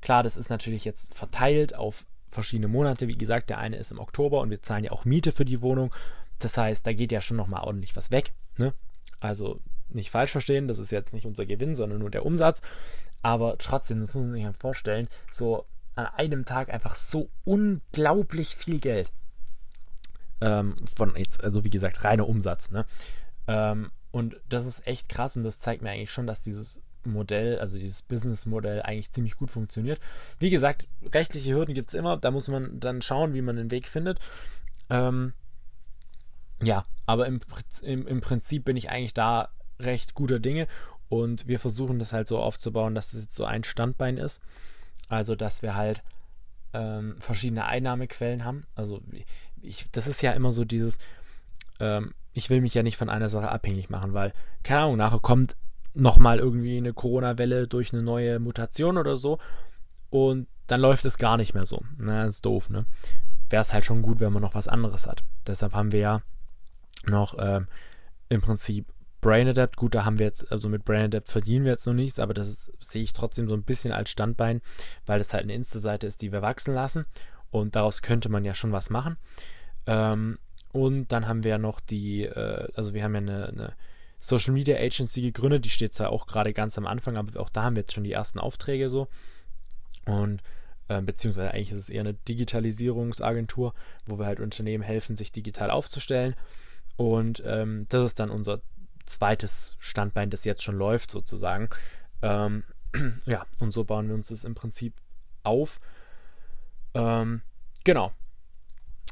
Klar, 0.00 0.22
das 0.22 0.36
ist 0.36 0.50
natürlich 0.50 0.84
jetzt 0.84 1.14
verteilt 1.14 1.74
auf 1.74 2.06
verschiedene 2.28 2.68
Monate. 2.68 3.08
Wie 3.08 3.16
gesagt, 3.16 3.50
der 3.50 3.58
eine 3.58 3.76
ist 3.76 3.92
im 3.92 3.98
Oktober 3.98 4.40
und 4.40 4.50
wir 4.50 4.62
zahlen 4.62 4.84
ja 4.84 4.92
auch 4.92 5.04
Miete 5.04 5.32
für 5.32 5.44
die 5.44 5.60
Wohnung. 5.60 5.94
Das 6.38 6.56
heißt, 6.56 6.86
da 6.86 6.92
geht 6.92 7.12
ja 7.12 7.20
schon 7.20 7.36
nochmal 7.36 7.64
ordentlich 7.64 7.96
was 7.96 8.10
weg. 8.10 8.32
Ne? 8.56 8.74
Also 9.20 9.60
nicht 9.88 10.10
falsch 10.10 10.32
verstehen, 10.32 10.68
das 10.68 10.78
ist 10.78 10.92
jetzt 10.92 11.12
nicht 11.12 11.26
unser 11.26 11.46
Gewinn, 11.46 11.74
sondern 11.74 12.00
nur 12.00 12.10
der 12.10 12.26
Umsatz. 12.26 12.62
Aber 13.22 13.56
trotzdem, 13.58 14.00
das 14.00 14.14
muss 14.14 14.26
man 14.26 14.34
sich 14.34 14.44
mal 14.44 14.52
vorstellen, 14.52 15.08
so 15.30 15.66
an 15.96 16.06
einem 16.06 16.44
Tag 16.44 16.70
einfach 16.70 16.96
so 16.96 17.30
unglaublich 17.44 18.56
viel 18.56 18.80
Geld. 18.80 19.12
Ähm, 20.40 20.76
von 20.94 21.14
jetzt, 21.16 21.42
also 21.42 21.64
wie 21.64 21.70
gesagt, 21.70 22.04
reiner 22.04 22.28
Umsatz. 22.28 22.70
Ne? 22.70 22.84
Ähm, 23.46 23.90
und 24.10 24.36
das 24.48 24.66
ist 24.66 24.86
echt 24.86 25.08
krass 25.08 25.36
und 25.36 25.44
das 25.44 25.60
zeigt 25.60 25.82
mir 25.82 25.90
eigentlich 25.90 26.12
schon, 26.12 26.26
dass 26.26 26.42
dieses 26.42 26.80
Modell, 27.06 27.58
also 27.58 27.78
dieses 27.78 28.02
Business-Modell 28.02 28.82
eigentlich 28.82 29.12
ziemlich 29.12 29.36
gut 29.36 29.50
funktioniert. 29.50 30.00
Wie 30.38 30.50
gesagt, 30.50 30.88
rechtliche 31.12 31.54
Hürden 31.54 31.74
gibt 31.74 31.88
es 31.90 31.94
immer, 31.94 32.16
da 32.16 32.30
muss 32.30 32.48
man 32.48 32.80
dann 32.80 33.02
schauen, 33.02 33.34
wie 33.34 33.42
man 33.42 33.56
den 33.56 33.70
Weg 33.70 33.88
findet. 33.88 34.18
Ähm, 34.90 35.32
ja, 36.62 36.84
aber 37.06 37.26
im, 37.26 37.40
im, 37.82 38.06
im 38.06 38.20
Prinzip 38.20 38.64
bin 38.64 38.76
ich 38.76 38.90
eigentlich 38.90 39.14
da 39.14 39.48
recht 39.80 40.14
guter 40.14 40.38
Dinge 40.38 40.66
und 41.08 41.46
wir 41.46 41.58
versuchen 41.58 41.98
das 41.98 42.12
halt 42.12 42.28
so 42.28 42.38
aufzubauen, 42.38 42.94
dass 42.94 43.12
es 43.12 43.24
jetzt 43.24 43.36
so 43.36 43.44
ein 43.44 43.64
Standbein 43.64 44.16
ist. 44.16 44.40
Also, 45.08 45.36
dass 45.36 45.62
wir 45.62 45.74
halt 45.74 46.02
ähm, 46.72 47.16
verschiedene 47.18 47.66
Einnahmequellen 47.66 48.44
haben. 48.44 48.64
Also, 48.74 49.00
ich, 49.60 49.86
das 49.92 50.06
ist 50.06 50.22
ja 50.22 50.32
immer 50.32 50.52
so 50.52 50.64
dieses, 50.64 50.98
ähm, 51.80 52.14
ich 52.32 52.50
will 52.50 52.60
mich 52.60 52.74
ja 52.74 52.82
nicht 52.82 52.96
von 52.96 53.10
einer 53.10 53.28
Sache 53.28 53.50
abhängig 53.50 53.90
machen, 53.90 54.14
weil, 54.14 54.32
keine 54.62 54.80
Ahnung, 54.80 54.96
nachher 54.96 55.20
kommt 55.20 55.56
nochmal 55.94 56.38
irgendwie 56.38 56.76
eine 56.76 56.92
Corona-Welle 56.92 57.68
durch 57.68 57.92
eine 57.92 58.02
neue 58.02 58.40
Mutation 58.40 58.98
oder 58.98 59.16
so 59.16 59.38
und 60.10 60.48
dann 60.66 60.80
läuft 60.80 61.04
es 61.04 61.18
gar 61.18 61.36
nicht 61.36 61.54
mehr 61.54 61.66
so. 61.66 61.82
Na, 61.98 62.24
das 62.24 62.36
ist 62.36 62.46
doof, 62.46 62.70
ne? 62.70 62.86
Wäre 63.50 63.62
es 63.62 63.72
halt 63.72 63.84
schon 63.84 64.02
gut, 64.02 64.18
wenn 64.20 64.32
man 64.32 64.42
noch 64.42 64.54
was 64.54 64.66
anderes 64.66 65.06
hat. 65.06 65.22
Deshalb 65.46 65.74
haben 65.74 65.92
wir 65.92 66.00
ja 66.00 66.22
noch 67.06 67.36
ähm, 67.38 67.68
im 68.28 68.40
Prinzip 68.40 68.86
Brain 69.20 69.48
Adapt. 69.48 69.76
Gut, 69.76 69.94
da 69.94 70.04
haben 70.04 70.18
wir 70.18 70.26
jetzt, 70.26 70.50
also 70.52 70.68
mit 70.68 70.84
Brain 70.84 71.06
Adapt 71.06 71.28
verdienen 71.28 71.64
wir 71.64 71.72
jetzt 71.72 71.86
noch 71.86 71.94
nichts, 71.94 72.18
aber 72.18 72.34
das 72.34 72.48
ist, 72.48 72.72
sehe 72.80 73.02
ich 73.02 73.12
trotzdem 73.12 73.48
so 73.48 73.54
ein 73.54 73.62
bisschen 73.62 73.92
als 73.92 74.10
Standbein, 74.10 74.60
weil 75.06 75.18
das 75.18 75.32
halt 75.32 75.44
eine 75.44 75.54
Insta-Seite 75.54 76.06
ist, 76.06 76.22
die 76.22 76.32
wir 76.32 76.42
wachsen 76.42 76.74
lassen 76.74 77.06
und 77.50 77.76
daraus 77.76 78.02
könnte 78.02 78.28
man 78.28 78.44
ja 78.44 78.54
schon 78.54 78.72
was 78.72 78.90
machen. 78.90 79.16
Ähm, 79.86 80.38
und 80.72 81.12
dann 81.12 81.28
haben 81.28 81.44
wir 81.44 81.52
ja 81.52 81.58
noch 81.58 81.80
die, 81.80 82.24
äh, 82.24 82.68
also 82.74 82.94
wir 82.94 83.04
haben 83.04 83.14
ja 83.14 83.20
eine, 83.20 83.48
eine 83.48 83.72
Social 84.18 84.52
Media 84.52 84.76
Agency 84.76 85.20
gegründet. 85.20 85.64
Die 85.64 85.70
steht 85.70 85.94
zwar 85.94 86.10
auch 86.10 86.26
gerade 86.26 86.52
ganz 86.52 86.76
am 86.78 86.86
Anfang, 86.86 87.16
aber 87.16 87.38
auch 87.40 87.50
da 87.50 87.62
haben 87.62 87.76
wir 87.76 87.82
jetzt 87.82 87.92
schon 87.92 88.04
die 88.04 88.12
ersten 88.12 88.40
Aufträge 88.40 88.88
so. 88.88 89.06
Und 90.06 90.42
äh, 90.88 91.00
beziehungsweise 91.00 91.52
eigentlich 91.52 91.70
ist 91.70 91.76
es 91.76 91.90
eher 91.90 92.00
eine 92.00 92.14
Digitalisierungsagentur, 92.14 93.74
wo 94.06 94.18
wir 94.18 94.26
halt 94.26 94.40
Unternehmen 94.40 94.82
helfen, 94.82 95.14
sich 95.14 95.30
digital 95.30 95.70
aufzustellen. 95.70 96.34
Und 96.96 97.42
ähm, 97.44 97.86
das 97.88 98.04
ist 98.04 98.20
dann 98.20 98.30
unser 98.30 98.60
zweites 99.04 99.76
Standbein, 99.78 100.30
das 100.30 100.44
jetzt 100.44 100.62
schon 100.62 100.76
läuft, 100.76 101.10
sozusagen. 101.10 101.68
Ähm, 102.22 102.64
ja, 103.26 103.46
und 103.58 103.72
so 103.72 103.84
bauen 103.84 104.08
wir 104.08 104.14
uns 104.14 104.28
das 104.28 104.44
im 104.44 104.54
Prinzip 104.54 104.94
auf. 105.42 105.80
Ähm, 106.94 107.42
genau. 107.84 108.12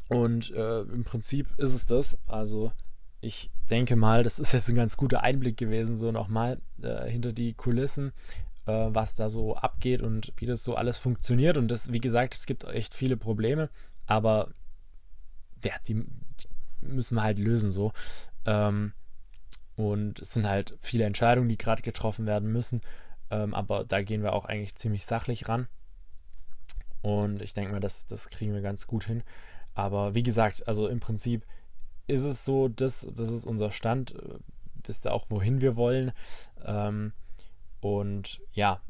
Und 0.09 0.51
äh, 0.51 0.81
im 0.83 1.05
Prinzip 1.05 1.49
ist 1.59 1.73
es 1.73 1.87
das. 1.87 2.19
Also 2.27 2.73
ich 3.21 3.51
denke 3.71 3.97
mal, 3.97 4.23
das 4.23 4.39
ist 4.39 4.53
jetzt 4.53 4.69
ein 4.69 4.77
ganz 4.77 4.97
guter 4.97 5.23
Einblick 5.23 5.57
gewesen, 5.57 5.97
so 5.97 6.13
nochmal 6.13 6.61
äh, 6.83 7.09
hinter 7.09 7.33
die 7.33 7.55
Kulissen, 7.55 8.13
äh, 8.67 8.89
was 8.91 9.15
da 9.15 9.29
so 9.29 9.57
abgeht 9.57 10.03
und 10.03 10.33
wie 10.37 10.47
das 10.47 10.65
so 10.65 10.75
alles 10.75 10.99
funktioniert. 10.99 11.57
Und 11.57 11.69
das, 11.69 11.93
wie 11.93 12.01
gesagt, 12.01 12.35
es 12.35 12.47
gibt 12.47 12.65
echt 12.65 12.95
viele 12.95 13.17
Probleme, 13.17 13.71
aber 14.07 14.51
ja, 15.65 15.75
die, 15.87 15.95
die 15.95 16.49
müssen 16.83 17.17
wir 17.17 17.23
halt 17.23 17.39
lösen 17.39 17.71
so. 17.71 17.93
Ähm, 18.45 18.93
und 19.77 20.21
es 20.21 20.33
sind 20.33 20.47
halt 20.47 20.77
viele 20.81 21.05
Entscheidungen, 21.05 21.49
die 21.49 21.59
gerade 21.59 21.83
getroffen 21.83 22.27
werden 22.27 22.53
müssen. 22.53 22.83
Ähm, 23.31 23.55
aber 23.55 23.85
da 23.85 24.03
gehen 24.03 24.23
wir 24.23 24.35
auch 24.35 24.45
eigentlich 24.45 24.75
ziemlich 24.75 25.07
sachlich 25.07 25.49
ran. 25.49 25.69
Und 27.01 27.43
ich 27.43 27.53
denke 27.53 27.73
mal, 27.73 27.81
das, 27.81 28.07
das 28.07 28.29
kriegen 28.29 28.55
wir 28.55 28.61
ganz 28.61 28.87
gut 28.87 29.05
hin. 29.05 29.23
Aber 29.75 30.15
wie 30.15 30.23
gesagt, 30.23 30.69
also 30.69 30.89
im 30.89 31.01
Prinzip 31.01 31.47
ist 32.07 32.25
es 32.25 32.45
so, 32.45 32.69
das, 32.69 33.09
das 33.15 33.31
ist 33.31 33.47
unser 33.47 33.71
Stand. 33.71 34.15
Äh, 34.15 34.39
wisst 34.85 35.07
ihr 35.07 35.13
auch, 35.13 35.27
wohin 35.31 35.61
wir 35.61 35.77
wollen. 35.77 36.13
Ähm, 36.65 37.13
und 37.81 38.41
ja, 38.53 38.81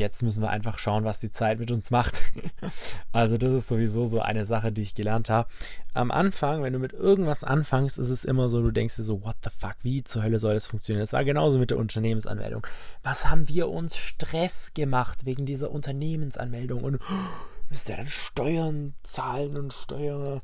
jetzt 0.00 0.22
müssen 0.24 0.42
wir 0.42 0.50
einfach 0.50 0.78
schauen, 0.78 1.04
was 1.04 1.20
die 1.20 1.30
Zeit 1.30 1.60
mit 1.60 1.70
uns 1.70 1.92
macht. 1.92 2.24
also 3.12 3.38
das 3.38 3.52
ist 3.52 3.68
sowieso 3.68 4.06
so 4.06 4.20
eine 4.20 4.44
Sache, 4.44 4.72
die 4.72 4.82
ich 4.82 4.96
gelernt 4.96 5.30
habe. 5.30 5.48
Am 5.94 6.10
Anfang, 6.10 6.62
wenn 6.62 6.72
du 6.72 6.80
mit 6.80 6.92
irgendwas 6.92 7.44
anfängst, 7.44 7.98
ist 7.98 8.10
es 8.10 8.24
immer 8.24 8.48
so, 8.48 8.60
du 8.60 8.72
denkst 8.72 8.96
dir 8.96 9.04
so, 9.04 9.22
what 9.22 9.36
the 9.44 9.50
fuck, 9.56 9.76
wie 9.82 10.02
zur 10.02 10.24
Hölle 10.24 10.40
soll 10.40 10.54
das 10.54 10.66
funktionieren? 10.66 11.02
Das 11.02 11.12
war 11.12 11.24
genauso 11.24 11.58
mit 11.58 11.70
der 11.70 11.78
Unternehmensanmeldung. 11.78 12.66
Was 13.04 13.30
haben 13.30 13.48
wir 13.48 13.68
uns 13.68 13.96
Stress 13.96 14.74
gemacht 14.74 15.26
wegen 15.26 15.46
dieser 15.46 15.70
Unternehmensanmeldung 15.70 16.82
und 16.82 16.98
müsst 17.70 17.88
ihr 17.88 17.96
dann 17.96 18.08
Steuern 18.08 18.94
zahlen 19.04 19.56
und 19.56 19.72
Steuer 19.72 20.40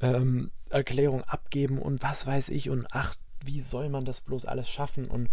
ähm, 0.00 0.50
abgeben 0.70 1.78
und 1.78 2.02
was 2.02 2.26
weiß 2.26 2.48
ich 2.48 2.68
und 2.68 2.88
ach, 2.90 3.14
wie 3.44 3.60
soll 3.60 3.88
man 3.88 4.04
das 4.04 4.20
bloß 4.20 4.44
alles 4.46 4.68
schaffen? 4.68 5.06
Und 5.06 5.28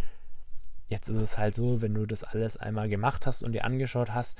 jetzt 0.92 1.10
ist 1.10 1.18
es 1.18 1.38
halt 1.38 1.56
so, 1.56 1.82
wenn 1.82 1.94
du 1.94 2.06
das 2.06 2.24
alles 2.24 2.58
einmal 2.58 2.90
gemacht 2.90 3.26
hast 3.26 3.44
und 3.44 3.54
dir 3.54 3.66
angeschaut 3.66 4.14
hast, 4.14 4.38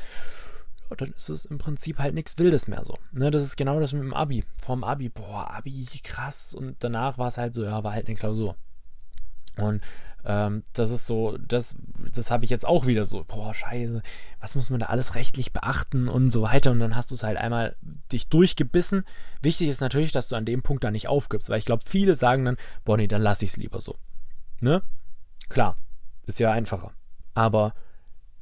ja, 0.90 0.96
dann 0.98 1.14
ist 1.14 1.30
es 1.30 1.46
im 1.46 1.58
Prinzip 1.58 2.00
halt 2.00 2.14
nichts 2.14 2.38
Wildes 2.38 2.68
mehr 2.68 2.84
so. 2.84 2.98
Ne, 3.14 3.32
das 3.32 3.44
ist 3.44 3.56
genau 3.56 3.80
das 3.80 3.94
mit 3.94 4.04
dem 4.04 4.14
Abi. 4.14 4.44
Vorm 4.62 4.84
Abi, 4.84 5.10
boah, 5.10 5.50
Abi, 5.50 5.88
krass. 6.04 6.54
Und 6.54 6.84
danach 6.84 7.18
war 7.18 7.30
es 7.30 7.38
halt 7.38 7.54
so, 7.54 7.64
ja, 7.64 7.84
war 7.84 7.94
halt 7.94 8.08
eine 8.08 8.18
Klausur. 8.18 8.56
Und 9.58 9.82
ähm, 10.24 10.64
das 10.74 10.92
ist 10.92 11.08
so, 11.08 11.38
das, 11.38 11.78
das 12.14 12.30
habe 12.30 12.44
ich 12.44 12.52
jetzt 12.52 12.68
auch 12.68 12.86
wieder 12.86 13.06
so, 13.06 13.24
boah, 13.24 13.54
scheiße, 13.54 14.02
was 14.40 14.56
muss 14.56 14.70
man 14.70 14.82
da 14.82 14.88
alles 14.88 15.16
rechtlich 15.16 15.54
beachten 15.54 16.10
und 16.10 16.32
so 16.32 16.42
weiter. 16.42 16.72
Und 16.72 16.80
dann 16.80 16.96
hast 16.96 17.12
du 17.12 17.16
es 17.16 17.24
halt 17.24 17.38
einmal 17.38 17.76
dich 18.12 18.28
durchgebissen. 18.28 19.06
Wichtig 19.42 19.70
ist 19.70 19.82
natürlich, 19.82 20.12
dass 20.12 20.28
du 20.28 20.36
an 20.36 20.46
dem 20.46 20.62
Punkt 20.62 20.84
da 20.84 20.92
nicht 20.92 21.08
aufgibst, 21.08 21.50
weil 21.50 21.60
ich 21.60 21.66
glaube, 21.66 21.84
viele 21.88 22.16
sagen 22.16 22.44
dann, 22.44 22.58
boah, 22.84 22.98
nee, 22.98 23.08
dann 23.08 23.22
lasse 23.22 23.46
ich 23.46 23.52
es 23.52 23.58
lieber 23.58 23.80
so. 23.80 23.96
Ne? 24.60 24.84
Klar, 25.50 25.76
ist 26.32 26.40
ja 26.40 26.52
einfacher. 26.52 26.92
Aber 27.34 27.74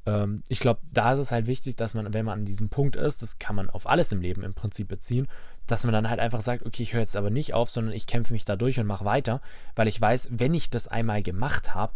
ähm, 0.06 0.44
ich 0.48 0.60
glaube, 0.60 0.82
da 0.92 1.14
ist 1.14 1.20
es 1.20 1.32
halt 1.32 1.48
wichtig, 1.48 1.76
dass 1.76 1.94
man, 1.94 2.14
wenn 2.14 2.26
man 2.26 2.40
an 2.40 2.46
diesem 2.46 2.70
Punkt 2.70 2.96
ist, 2.96 3.22
das 3.22 3.40
kann 3.40 3.56
man 3.56 3.70
auf 3.70 3.88
alles 3.88 4.12
im 4.12 4.22
Leben 4.22 4.44
im 4.44 4.54
Prinzip 4.54 4.88
beziehen, 4.88 5.28
dass 5.68 5.84
man 5.84 5.94
dann 5.94 6.10
halt 6.10 6.20
einfach 6.20 6.42
sagt, 6.42 6.66
okay, 6.66 6.84
ich 6.84 6.94
höre 6.94 7.02
jetzt 7.02 7.18
aber 7.18 7.30
nicht 7.30 7.54
auf, 7.54 7.70
sondern 7.70 7.94
ich 7.94 8.08
kämpfe 8.08 8.34
mich 8.34 8.46
da 8.46 8.56
durch 8.56 8.80
und 8.80 8.88
mache 8.88 9.06
weiter, 9.06 9.42
weil 9.76 9.88
ich 9.88 10.00
weiß, 10.00 10.30
wenn 10.32 10.54
ich 10.54 10.70
das 10.70 10.88
einmal 10.88 11.24
gemacht 11.24 11.76
habe, 11.76 11.94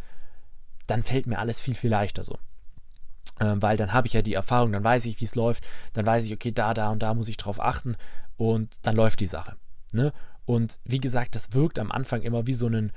dann 0.88 1.04
fällt 1.04 1.28
mir 1.28 1.40
alles 1.40 1.62
viel, 1.62 1.76
viel 1.76 1.90
leichter 1.90 2.24
so. 2.24 2.38
Ähm, 3.40 3.62
weil 3.62 3.78
dann 3.78 3.94
habe 3.94 4.08
ich 4.08 4.14
ja 4.14 4.22
die 4.22 4.34
Erfahrung, 4.34 4.72
dann 4.72 4.84
weiß 4.84 5.06
ich, 5.06 5.20
wie 5.20 5.26
es 5.26 5.36
läuft, 5.36 5.64
dann 5.94 6.06
weiß 6.06 6.26
ich, 6.26 6.34
okay, 6.34 6.52
da, 6.52 6.74
da 6.74 6.92
und 6.92 7.02
da 7.02 7.14
muss 7.14 7.30
ich 7.30 7.38
drauf 7.38 7.60
achten 7.60 7.96
und 8.38 8.86
dann 8.86 8.96
läuft 8.96 9.20
die 9.22 9.28
Sache. 9.28 9.56
Ne? 9.92 10.14
Und 10.46 10.80
wie 10.84 11.00
gesagt, 11.00 11.36
das 11.36 11.54
wirkt 11.54 11.80
am 11.80 11.92
Anfang 11.92 12.22
immer 12.22 12.46
wie 12.48 12.54
so 12.54 12.68
ein 12.68 12.92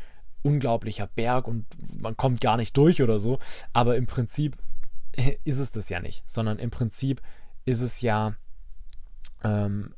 unglaublicher 0.47 1.09
Berg 1.09 1.49
und 1.49 1.67
man 2.01 2.17
kommt 2.17 2.41
gar 2.41 2.57
nicht 2.57 2.77
durch 2.77 3.03
oder 3.03 3.19
so, 3.19 3.39
aber 3.73 3.97
im 3.97 4.07
Prinzip 4.07 4.57
ist 5.45 5.59
es 5.59 5.73
das 5.73 5.89
ja 5.89 6.01
nicht, 6.01 6.23
sondern 6.29 6.59
im 6.59 6.71
Prinzip 6.71 7.21
ist 7.65 7.83
es 7.83 8.01
ja 8.01 8.37
ähm, 9.43 9.95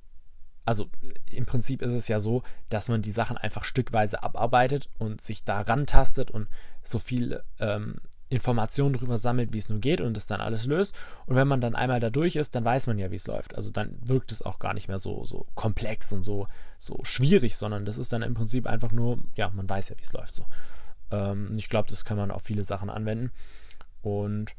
also 0.68 0.90
im 1.30 1.46
Prinzip 1.46 1.80
ist 1.80 1.92
es 1.92 2.08
ja 2.08 2.18
so, 2.18 2.42
dass 2.68 2.88
man 2.88 3.00
die 3.00 3.11
Sachen 3.11 3.38
einfach 3.38 3.64
stückweise 3.64 4.22
abarbeitet 4.22 4.90
und 4.98 5.22
sich 5.22 5.42
da 5.42 5.62
rantastet 5.62 6.30
und 6.30 6.46
so 6.82 6.98
viel 6.98 7.42
ähm, 7.58 8.02
Informationen 8.30 8.94
darüber 8.94 9.16
sammelt, 9.16 9.52
wie 9.52 9.58
es 9.58 9.68
nur 9.68 9.78
geht 9.78 10.00
und 10.00 10.14
das 10.14 10.26
dann 10.26 10.40
alles 10.40 10.66
löst. 10.66 10.94
Und 11.26 11.36
wenn 11.36 11.48
man 11.48 11.60
dann 11.60 11.74
einmal 11.74 12.00
da 12.00 12.10
durch 12.10 12.36
ist, 12.36 12.54
dann 12.54 12.64
weiß 12.64 12.86
man 12.86 12.98
ja, 12.98 13.10
wie 13.10 13.16
es 13.16 13.26
läuft. 13.26 13.54
Also 13.54 13.70
dann 13.70 13.96
wirkt 14.04 14.32
es 14.32 14.42
auch 14.42 14.58
gar 14.58 14.74
nicht 14.74 14.88
mehr 14.88 14.98
so, 14.98 15.24
so 15.24 15.46
komplex 15.54 16.12
und 16.12 16.22
so, 16.22 16.46
so 16.78 17.00
schwierig, 17.04 17.56
sondern 17.56 17.84
das 17.84 17.96
ist 17.98 18.12
dann 18.12 18.22
im 18.22 18.34
Prinzip 18.34 18.66
einfach 18.66 18.92
nur, 18.92 19.18
ja, 19.34 19.50
man 19.50 19.68
weiß 19.68 19.88
ja, 19.88 19.98
wie 19.98 20.04
es 20.04 20.12
läuft. 20.12 20.34
So. 20.34 20.44
Ähm, 21.10 21.52
ich 21.56 21.68
glaube, 21.68 21.88
das 21.88 22.04
kann 22.04 22.18
man 22.18 22.30
auf 22.30 22.42
viele 22.42 22.64
Sachen 22.64 22.90
anwenden. 22.90 23.32
Und 24.02 24.54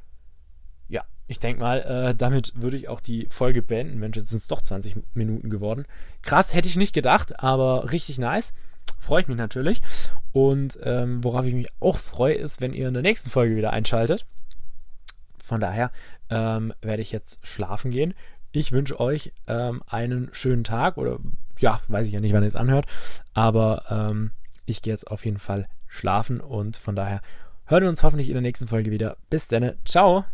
ja, 0.88 1.03
ich 1.27 1.39
denke 1.39 1.62
mal, 1.62 1.82
äh, 1.82 2.15
damit 2.15 2.53
würde 2.55 2.77
ich 2.77 2.89
auch 2.89 3.01
die 3.01 3.27
Folge 3.29 3.62
beenden. 3.62 3.99
Mensch, 3.99 4.17
jetzt 4.17 4.29
sind 4.29 4.39
es 4.39 4.47
doch 4.47 4.63
20 4.63 4.95
Minuten 5.13 5.51
geworden. 5.51 5.86
Krass, 6.23 6.55
hätte 6.55 6.67
ich 6.67 6.75
nicht 6.75 6.93
gedacht, 6.93 7.39
aber 7.39 7.91
richtig 7.91 8.17
nice. 8.17 8.53
Freue 8.99 9.21
ich 9.21 9.27
mich 9.27 9.38
natürlich. 9.38 9.81
Und 10.31 10.77
ähm, 10.83 11.23
worauf 11.23 11.45
ich 11.45 11.53
mich 11.53 11.67
auch 11.79 11.97
freue, 11.97 12.35
ist, 12.35 12.62
wenn 12.62 12.73
ihr 12.73 12.88
in 12.88 12.93
der 12.93 13.03
nächsten 13.03 13.29
Folge 13.29 13.55
wieder 13.55 13.73
einschaltet. 13.73 14.25
Von 15.43 15.59
daher 15.59 15.91
ähm, 16.29 16.73
werde 16.81 17.01
ich 17.01 17.12
jetzt 17.12 17.45
schlafen 17.45 17.91
gehen. 17.91 18.13
Ich 18.51 18.71
wünsche 18.71 18.99
euch 18.99 19.33
ähm, 19.47 19.81
einen 19.88 20.29
schönen 20.31 20.63
Tag 20.63 20.97
oder 20.97 21.19
ja, 21.59 21.81
weiß 21.88 22.07
ich 22.07 22.13
ja 22.13 22.19
nicht, 22.19 22.33
wann 22.33 22.43
ihr 22.43 22.47
es 22.47 22.55
anhört. 22.55 22.85
Aber 23.33 23.83
ähm, 23.89 24.31
ich 24.65 24.81
gehe 24.81 24.93
jetzt 24.93 25.09
auf 25.09 25.25
jeden 25.25 25.39
Fall 25.39 25.67
schlafen 25.88 26.39
und 26.39 26.77
von 26.77 26.95
daher 26.95 27.21
hören 27.65 27.83
wir 27.83 27.89
uns 27.89 28.03
hoffentlich 28.03 28.29
in 28.29 28.33
der 28.33 28.41
nächsten 28.41 28.67
Folge 28.67 28.91
wieder. 28.91 29.17
Bis 29.29 29.47
dann. 29.47 29.73
Ciao. 29.85 30.25